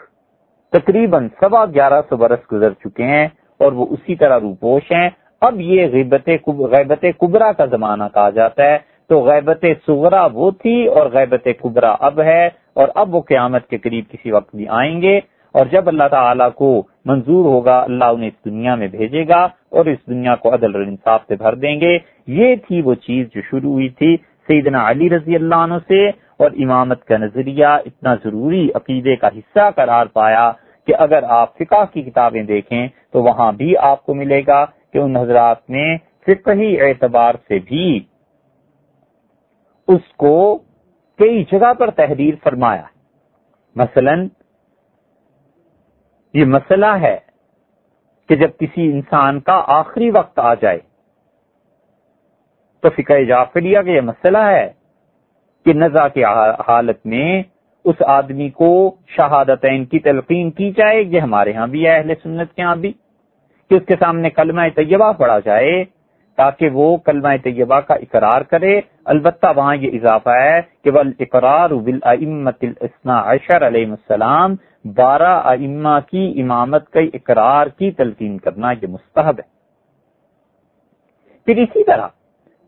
[0.72, 3.28] تقریباً سوا گیارہ سو برس گزر چکے ہیں
[3.60, 5.10] اور وہ اسی طرح روپوش ہیں۔
[5.42, 8.78] اب یہ غیبت غیبت کبرا کا زمانہ کہا جاتا ہے۔
[9.10, 13.78] تو غیبت سغرا وہ تھی اور غیبت کبرا اب ہے اور اب وہ قیامت کے
[13.78, 15.18] قریب کسی وقت بھی آئیں گے۔
[15.52, 19.86] اور جب اللہ تعالیٰ کو منظور ہوگا، اللہ انہیں اس دنیا میں بھیجے گا اور
[19.86, 21.98] اس دنیا کو عدل اور انصاف سے بھر دیں گے۔
[22.28, 26.52] یہ تھی وہ چیز جو شروع ہوئی تھی سیدنا علی رضی اللہ عنہ سے اور
[26.52, 30.52] امامت کا نظریہ اتنا ضروری عقیدے کا حصہ قرار پایا
[30.88, 34.98] کہ اگر آپ فقہ کی کتابیں دیکھیں تو وہاں بھی آپ کو ملے گا کہ
[34.98, 38.00] ان حضرات نے فقہی اعتبار سے بھی
[39.88, 40.58] اس کو
[41.20, 42.84] کئی جگہ پر تحریر فرمایا۔
[43.76, 44.28] مثلاً
[46.36, 47.18] یہ مسئلہ ہے
[48.30, 50.80] کہ جب کسی انسان کا آخری وقت آ جائے،
[52.84, 54.68] تو فکر جعفریہ کا یہ مسئلہ ہے
[55.66, 56.24] کہ نزا کی
[56.68, 57.42] حالت میں
[57.86, 58.72] اس آدمی کو
[59.16, 62.92] شہادتین کی تلقین کی جائے، یہ ہمارے ہاں بھی ہے، اہل سنت کے ہاں بھی،
[63.72, 65.84] کہ اس کے سامنے کلمہ طیبہ پڑھا جائے
[66.38, 71.72] تاکہ وہ کلمہ طیبہ کا اقرار کرے۔ البتہ وہاں یہ اضافہ ہے کہ وہ اقرار
[73.08, 74.56] عشر علیہ السلام
[74.86, 79.56] بارہ ائمہ کی امامت کا اقرار کی تلقین کرنا یہ مستحب ہے۔
[81.46, 82.08] پھر اسی طرح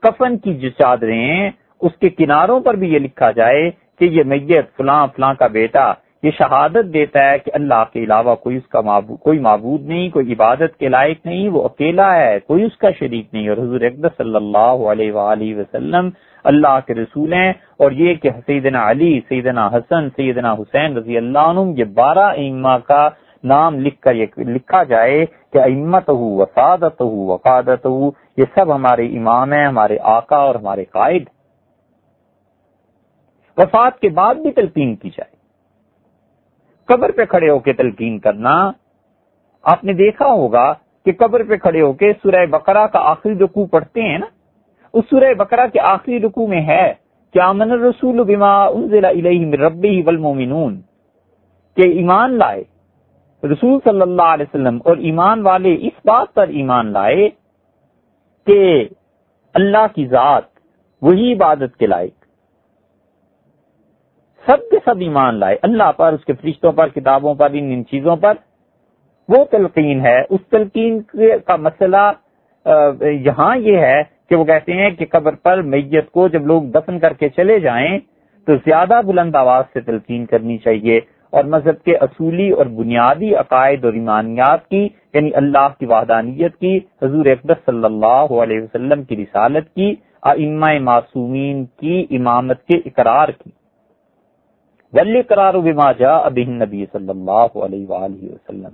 [0.04, 1.52] کفن کی جو چادریں
[1.82, 5.94] اس کے کناروں پر بھی یہ لکھا جائے کہ یہ میت فلاں فلاں کا بیٹا
[6.24, 10.10] یہ شہادت دیتا ہے کہ اللہ کے علاوہ کوئی اس کا معبود کوئی معبود نہیں،
[10.10, 13.82] کوئی عبادت کے لائق نہیں، وہ اکیلا ہے، کوئی اس کا شریک نہیں۔ اور حضور
[13.82, 16.10] اقدس صلی اللہ علیہ وآلہ وسلم
[16.44, 21.40] اللہ کے رسول ہیں۔ اور یہ کہ سیدنا علی، سیدنا حسن، سیدنا حسین رضی اللہ
[21.40, 23.10] عنہ یہ بارہ اما کا
[23.44, 28.76] نام لکھ کر یہ لکھا جائے کہ امت ہو وسادت ہو وقادت ہو یہ سب
[28.76, 31.30] ہمارے امام ہیں، ہمارے آقا اور ہمارے قائد۔
[33.58, 35.37] وفات کے بعد بھی تلقین کی جائے۔
[36.90, 38.54] قبر پہ کھڑے ہو کے تلقین کرنا،
[39.64, 40.74] آپ نے دیکھا ہوگا
[41.06, 44.26] کہ قبر پہ کھڑے ہو کے سورہ بقرہ کا آخری رکوع پڑھتے ہیں نا؟
[44.94, 46.94] اس سورہ بقرہ کے آخری رکوع میں ہے
[47.36, 50.80] کیا من رسول بما انزل الیہ من ربی والمومنون
[51.78, 52.64] کہ ایمان لائے۔
[53.44, 57.30] رسول صلی اللہ علیہ وسلم اور ایمان والے اس بات پر ایمان لائے
[58.48, 58.88] کہ
[59.56, 60.44] اللہ کی ذات
[61.02, 62.14] وہی عبادت کے لائق
[64.48, 67.86] سب کے سب ایمان لائے۔ اللہ پر، اس کے فرشتوں پر، کتابوں پر، ان ان
[67.86, 68.34] چیزوں پر۔
[69.30, 71.02] وہ تلقین ہے۔ اس تلقین
[71.46, 72.12] کا مسئلہ
[73.02, 77.00] یہاں یہ ہے کہ وہ کہتے ہیں کہ قبر پر میت کو جب لوگ دفن
[77.00, 78.00] کر کے چلے جائیں،
[78.46, 83.86] تو زیادہ بلند آواز سے تلقین کرنی چاہیے۔ اور مذہب کے اصولی اور بنیادی عقائد
[83.86, 89.18] اور ایمانیات کی یعنی اللہ کی وحدانیت کی، حضور اقدس صلی اللہ علیہ وسلم کی
[89.18, 93.57] رسالت کی، ائمہ معصومین کی امامت کے اقرار کی۔
[94.94, 98.74] ولی قرار بما جاء به النبی صلی اللہ علیہ وآلہ وسلم۔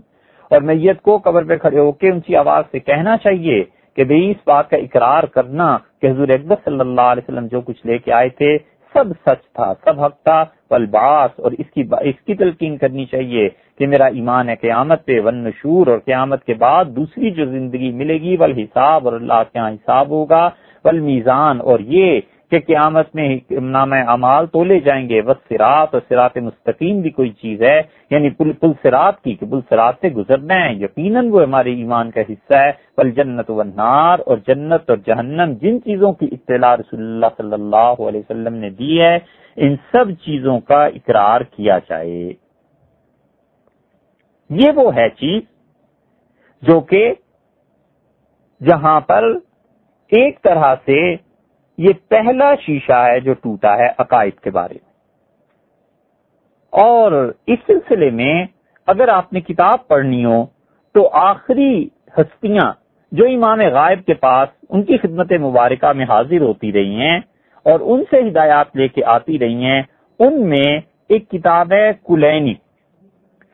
[0.51, 3.64] اور میت کو قبر پہ کھڑے ہو کے اونچی آواز سے کہنا چاہیے
[3.97, 7.61] کہ بھئی اس بات کا اقرار کرنا کہ حضور اکبر صلی اللہ علیہ وسلم جو
[7.61, 8.57] کچھ لے کے آئے تھے،
[8.95, 13.49] سب سچ تھا، سب حق تھا۔ والباس اور اس کی اس کی تلقین کرنی چاہیے
[13.78, 17.91] کہ میرا ایمان ہے قیامت پہ ون نشور اور قیامت کے بعد دوسری جو زندگی
[17.91, 20.49] ملے گی، والحساب، اور اللہ کے یہاں حساب ہوگا۔
[20.86, 22.22] والمیزان، اور یہ
[22.54, 27.30] کہ قیامت میں نام امال تولے جائیں گے، بس سرات اور سرات مستقیم بھی کوئی
[27.30, 31.43] چیز ہے یعنی پل پل سرات کی کہ پل سرات سے گزرنا ہے۔ یقیناً وہ
[31.43, 36.12] ہمارے ایمان کا حصہ ہے۔ پل جنت و نار اور جنت اور جہنم، جن چیزوں
[36.14, 39.18] کی اطلاع رسول اللہ صلی اللہ علیہ وسلم نے دی ہے،
[39.56, 42.34] ان سب چیزوں کا اقرار کیا جائے۔
[44.49, 45.41] یہ وہ ہے چیز
[46.62, 47.14] جو کہ
[48.62, 49.24] جہاں پر
[50.12, 51.16] ایک طرح سے
[51.78, 54.94] یہ پہلا شیشہ ہے جو ٹوٹا ہے عقائد کے بارے میں۔
[56.82, 58.46] اور اس سلسلے میں
[58.88, 60.46] اگر آپ نے کتاب پڑھنی ہو
[60.94, 62.74] تو آخری ہستیاں
[63.12, 67.20] جو امام غائب کے پاس ان کی خدمت مبارکہ میں حاضر ہوتی رہی ہیں
[67.64, 69.82] اور ان سے ہدایات لے کے آتی رہی ہیں،
[70.20, 72.54] ان میں ایک کتاب ہے کلینی۔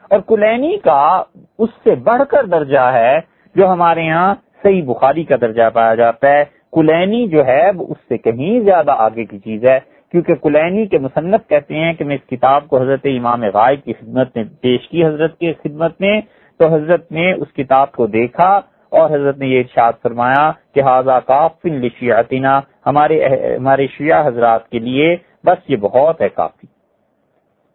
[0.09, 1.23] اور کلینی کا
[1.59, 3.19] اس سے بڑھ کر درجہ ہے
[3.55, 7.97] جو ہمارے یہاں صحیح بخاری کا درجہ پایا جاتا ہے۔ کلینی جو ہے وہ اس
[8.07, 9.79] سے کہیں زیادہ آگے کی چیز ہے،
[10.11, 13.93] کیونکہ کلینی کے مصنف کہتے ہیں کہ میں اس کتاب کو حضرت امام غائب کی
[13.93, 16.21] خدمت میں پیش کی، حضرت کی خدمت میں،
[16.59, 18.49] تو حضرت نے اس کتاب کو دیکھا
[18.89, 23.17] اور حضرت نے یہ ارشاد فرمایا کہ حاضہ کافن لشیعتنا ہمارے
[23.55, 26.67] ہمارے شیعہ حضرات کے لیے بس یہ بہت ہے کافی۔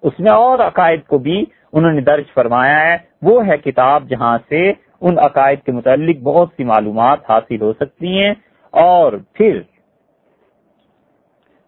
[0.03, 4.39] اس میں اور عقائد کو بھی انہوں نے درج فرمایا ہے، وہ ہے کتاب جہاں
[4.49, 8.35] سے ان عقائد کے متعلق بہت سی معلومات حاصل ہو سکتی ہیں۔
[8.75, 9.61] اور پھر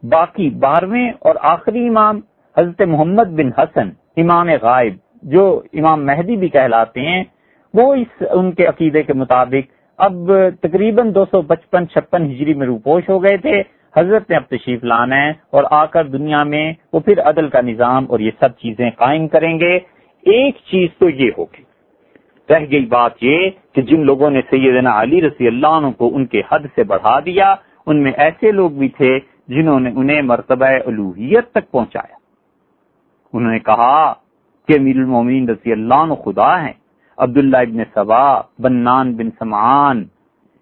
[0.02, 2.20] باقی بارہویں اور آخری امام
[2.56, 7.24] حضرت محمد بن حسن، امام غائب، جو امام مہدی بھی کہلاتے ہیں،
[7.74, 10.32] وہ اس ان کے عقیدے کے مطابق اب
[10.62, 13.62] تقریباً دو سو پچپن، چھپن ہجری میں روپوش ہو گئے تھے۔
[13.96, 17.60] حضرت نے اب تشریف لانا ہے اور آ کر دنیا میں وہ پھر عدل کا
[17.60, 19.76] نظام اور یہ سب چیزیں قائم کریں گے۔
[20.26, 21.62] ایک چیز تو یہ ہوگی
[22.48, 26.26] رہ گئی بات یہ کہ جن لوگوں نے سیدنا علی رضی اللہ عنہ کو ان
[26.26, 27.54] کے حد سے بڑھا دیا،
[27.86, 29.18] ان میں ایسے لوگ بھی تھے
[29.48, 32.16] جنہوں نے انہیں مرتبہ الوحیت تک پہنچایا۔
[33.32, 34.12] انہوں نے کہا
[34.68, 36.72] کہ امیر المومین رضی اللہ عنہ خدا ہیں،
[37.18, 40.04] عبداللہ ابن سبا، بنان بن سمان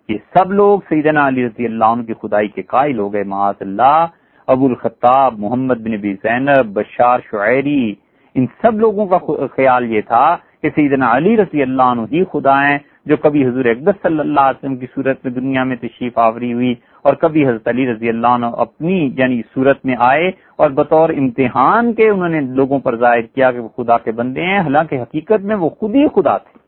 [0.08, 3.58] یہ سب لوگ سیدنا علی رضی اللہ عنہ کی خدائی کے قائل ہو گئے، معاذ
[3.60, 4.06] اللہ،
[4.48, 7.94] ابو الخطاب، محمد بن بی زینب، بشار شعری
[8.36, 9.18] ان سب لوگوں کا
[9.56, 10.26] خیال یہ تھا
[10.64, 14.40] کہ سیدنا علی رضی اللہ عنہ ہی خدا ہیں، جو کبھی حضور اقدس صلی اللہ
[14.40, 18.08] علیہ وسلم کی صورت میں دنیا میں تشریف آوری ہوئی اور کبھی حضرت علی رضی
[18.08, 22.96] اللہ عنہ اپنی یعنی صورت میں آئے اور بطور امتحان کے انہوں نے لوگوں پر
[22.96, 26.36] ظاہر کیا کہ وہ خدا کے بندے ہیں، حالانکہ حقیقت میں وہ خود ہی خدا
[26.36, 26.58] تھے۔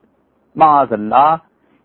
[0.56, 1.36] معاذ اللہ،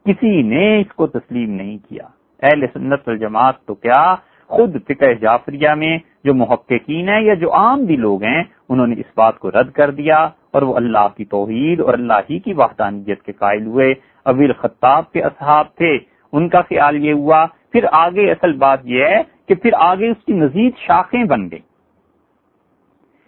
[0.06, 2.08] کسی نے اس کو تسلیم نہیں کیا۔
[2.44, 4.16] اہل سنت الجماعت تو کیا،
[4.48, 8.96] خود فقہ جعفریہ میں جو محققین ہیں یا جو عام بھی لوگ ہیں، انہوں نے
[8.98, 12.54] اس بات کو رد کر دیا۔ اور وہ اللہ کی توحید اور اللہ ہی کی
[12.54, 13.94] وحدانیت کے قائل ہوئے۔
[14.26, 15.98] ابیر خطاب کے اصحاب تھے۔
[16.34, 20.26] ان کا خیال یہ ہوا، پھر آگے اصل بات یہ ہے کہ پھر آگے اس
[20.26, 21.60] کی مزید شاخیں بن گئی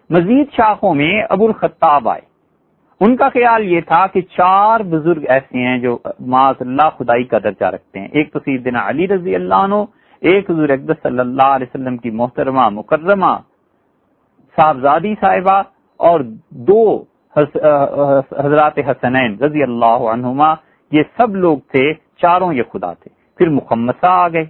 [0.09, 2.21] مزید شاخوں میں ابو الخطاب آئے۔
[3.01, 7.37] ان کا خیال یہ تھا کہ چار بزرگ ایسے ہیں جو معاذ اللہ خدائی کا
[7.43, 9.75] درجہ رکھتے ہیں۔ ایک تو سیدنا علی رضی اللہ عنہ،
[10.21, 13.37] ایک حضور اقدس صلی اللہ علیہ وسلم کی محترمہ، مکرمہ،
[14.55, 15.61] صاحبزادی صاحبہ
[15.99, 16.19] اور
[16.49, 17.03] دو
[17.37, 20.53] حضرات حسنین رضی اللہ عنہما،
[20.91, 24.45] یہ سب لوگ تھے، چاروں یہ خدا تھے۔ پھر محمد آ گئے۔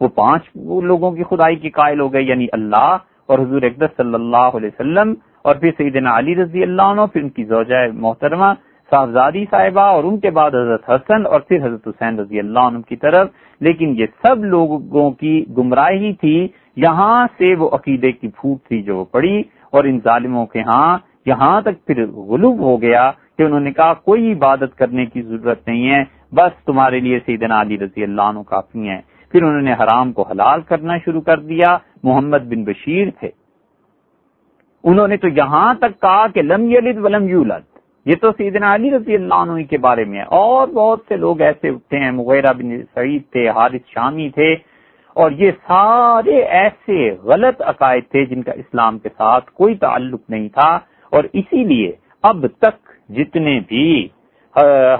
[0.00, 0.42] وہ پانچ
[0.82, 4.68] لوگوں کی خدائی کی قائل ہو گئے یعنی اللہ اور حضور اقدس صلی اللہ علیہ
[4.68, 8.52] وسلم۔ اور پھر سیدنا علی رضی اللہ عنہ، پھر ان کی زوجہ محترمہ
[8.90, 12.78] صاحبزادی صاحبہ اور ان کے بعد حضرت حسن اور پھر حضرت حسین رضی اللہ عنہ
[12.78, 13.28] کی طرف۔
[13.60, 18.96] لیکن یہ سب لوگوں کی گمراہی تھی۔ یہاں سے وہ عقیدے کی پھوٹ تھی جو
[18.96, 20.98] وہ پڑی اور ان ظالموں کے ہاں
[21.28, 25.68] یہاں تک پھر غلوب ہو گیا کہ انہوں نے کہا کوئی عبادت کرنے کی ضرورت
[25.68, 29.00] نہیں ہے، بس تمہارے لیے سیدنا علی رضی اللہ عنہ کافی ہیں۔
[29.32, 33.30] پھر انہوں نے حرام کو حلال کرنا شروع کر دیا، محمد بن بشیر تھے۔
[34.84, 38.90] انہوں نے تو یہاں تک کہا کہ لم یلد ولم یولد۔ یہ تو سیدنا علی
[38.90, 42.52] رضی اللہ عنہ کے بارے میں ہے۔ اور بہت سے لوگ ایسے اٹھتے ہیں، مغیرہ
[42.52, 44.56] بن سعید تھے، حارث شامی تھے۔
[45.14, 50.48] اور یہ سارے ایسے غلط عقائد تھے جن کا اسلام کے ساتھ کوئی تعلق نہیں
[50.48, 50.78] تھا۔
[51.12, 51.90] اور اسی لیے
[52.24, 53.86] اب تک جتنے بھی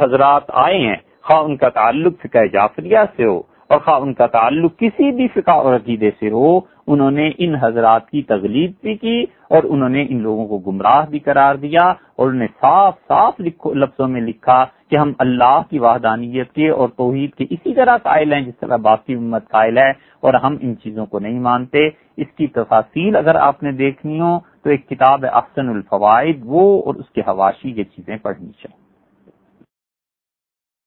[0.01, 3.39] حضرات آئے ہیں، خواہ ان کا تعلق فقہ جعفریہ سے ہو
[3.69, 7.55] اور خواہ ان کا تعلق کسی بھی فقہ اور عقیدے سے ہو، انہوں نے ان
[7.55, 11.87] حضرات کی تغلیب بھی کی اور انہوں نے ان لوگوں کو گمراہ بھی قرار دیا
[12.17, 13.41] اور انہوں نے صاف صاف
[13.75, 18.33] لفظوں میں لکھا کہ ہم اللہ کی وحدانیت کے اور توحید کے اسی طرح قائل
[18.33, 19.91] ہیں جس طرح باقی امت قائل ہے
[20.21, 21.87] اور ہم ان چیزوں کو نہیں مانتے۔
[22.17, 24.39] اس کی تفاصیل اگر آپ نے دیکھنی ہو
[24.69, 28.88] تو ایک کتاب ہے افسن الفوائد، وہ اور اس کے حواشی یہ چیزیں پڑھنی چاہیے۔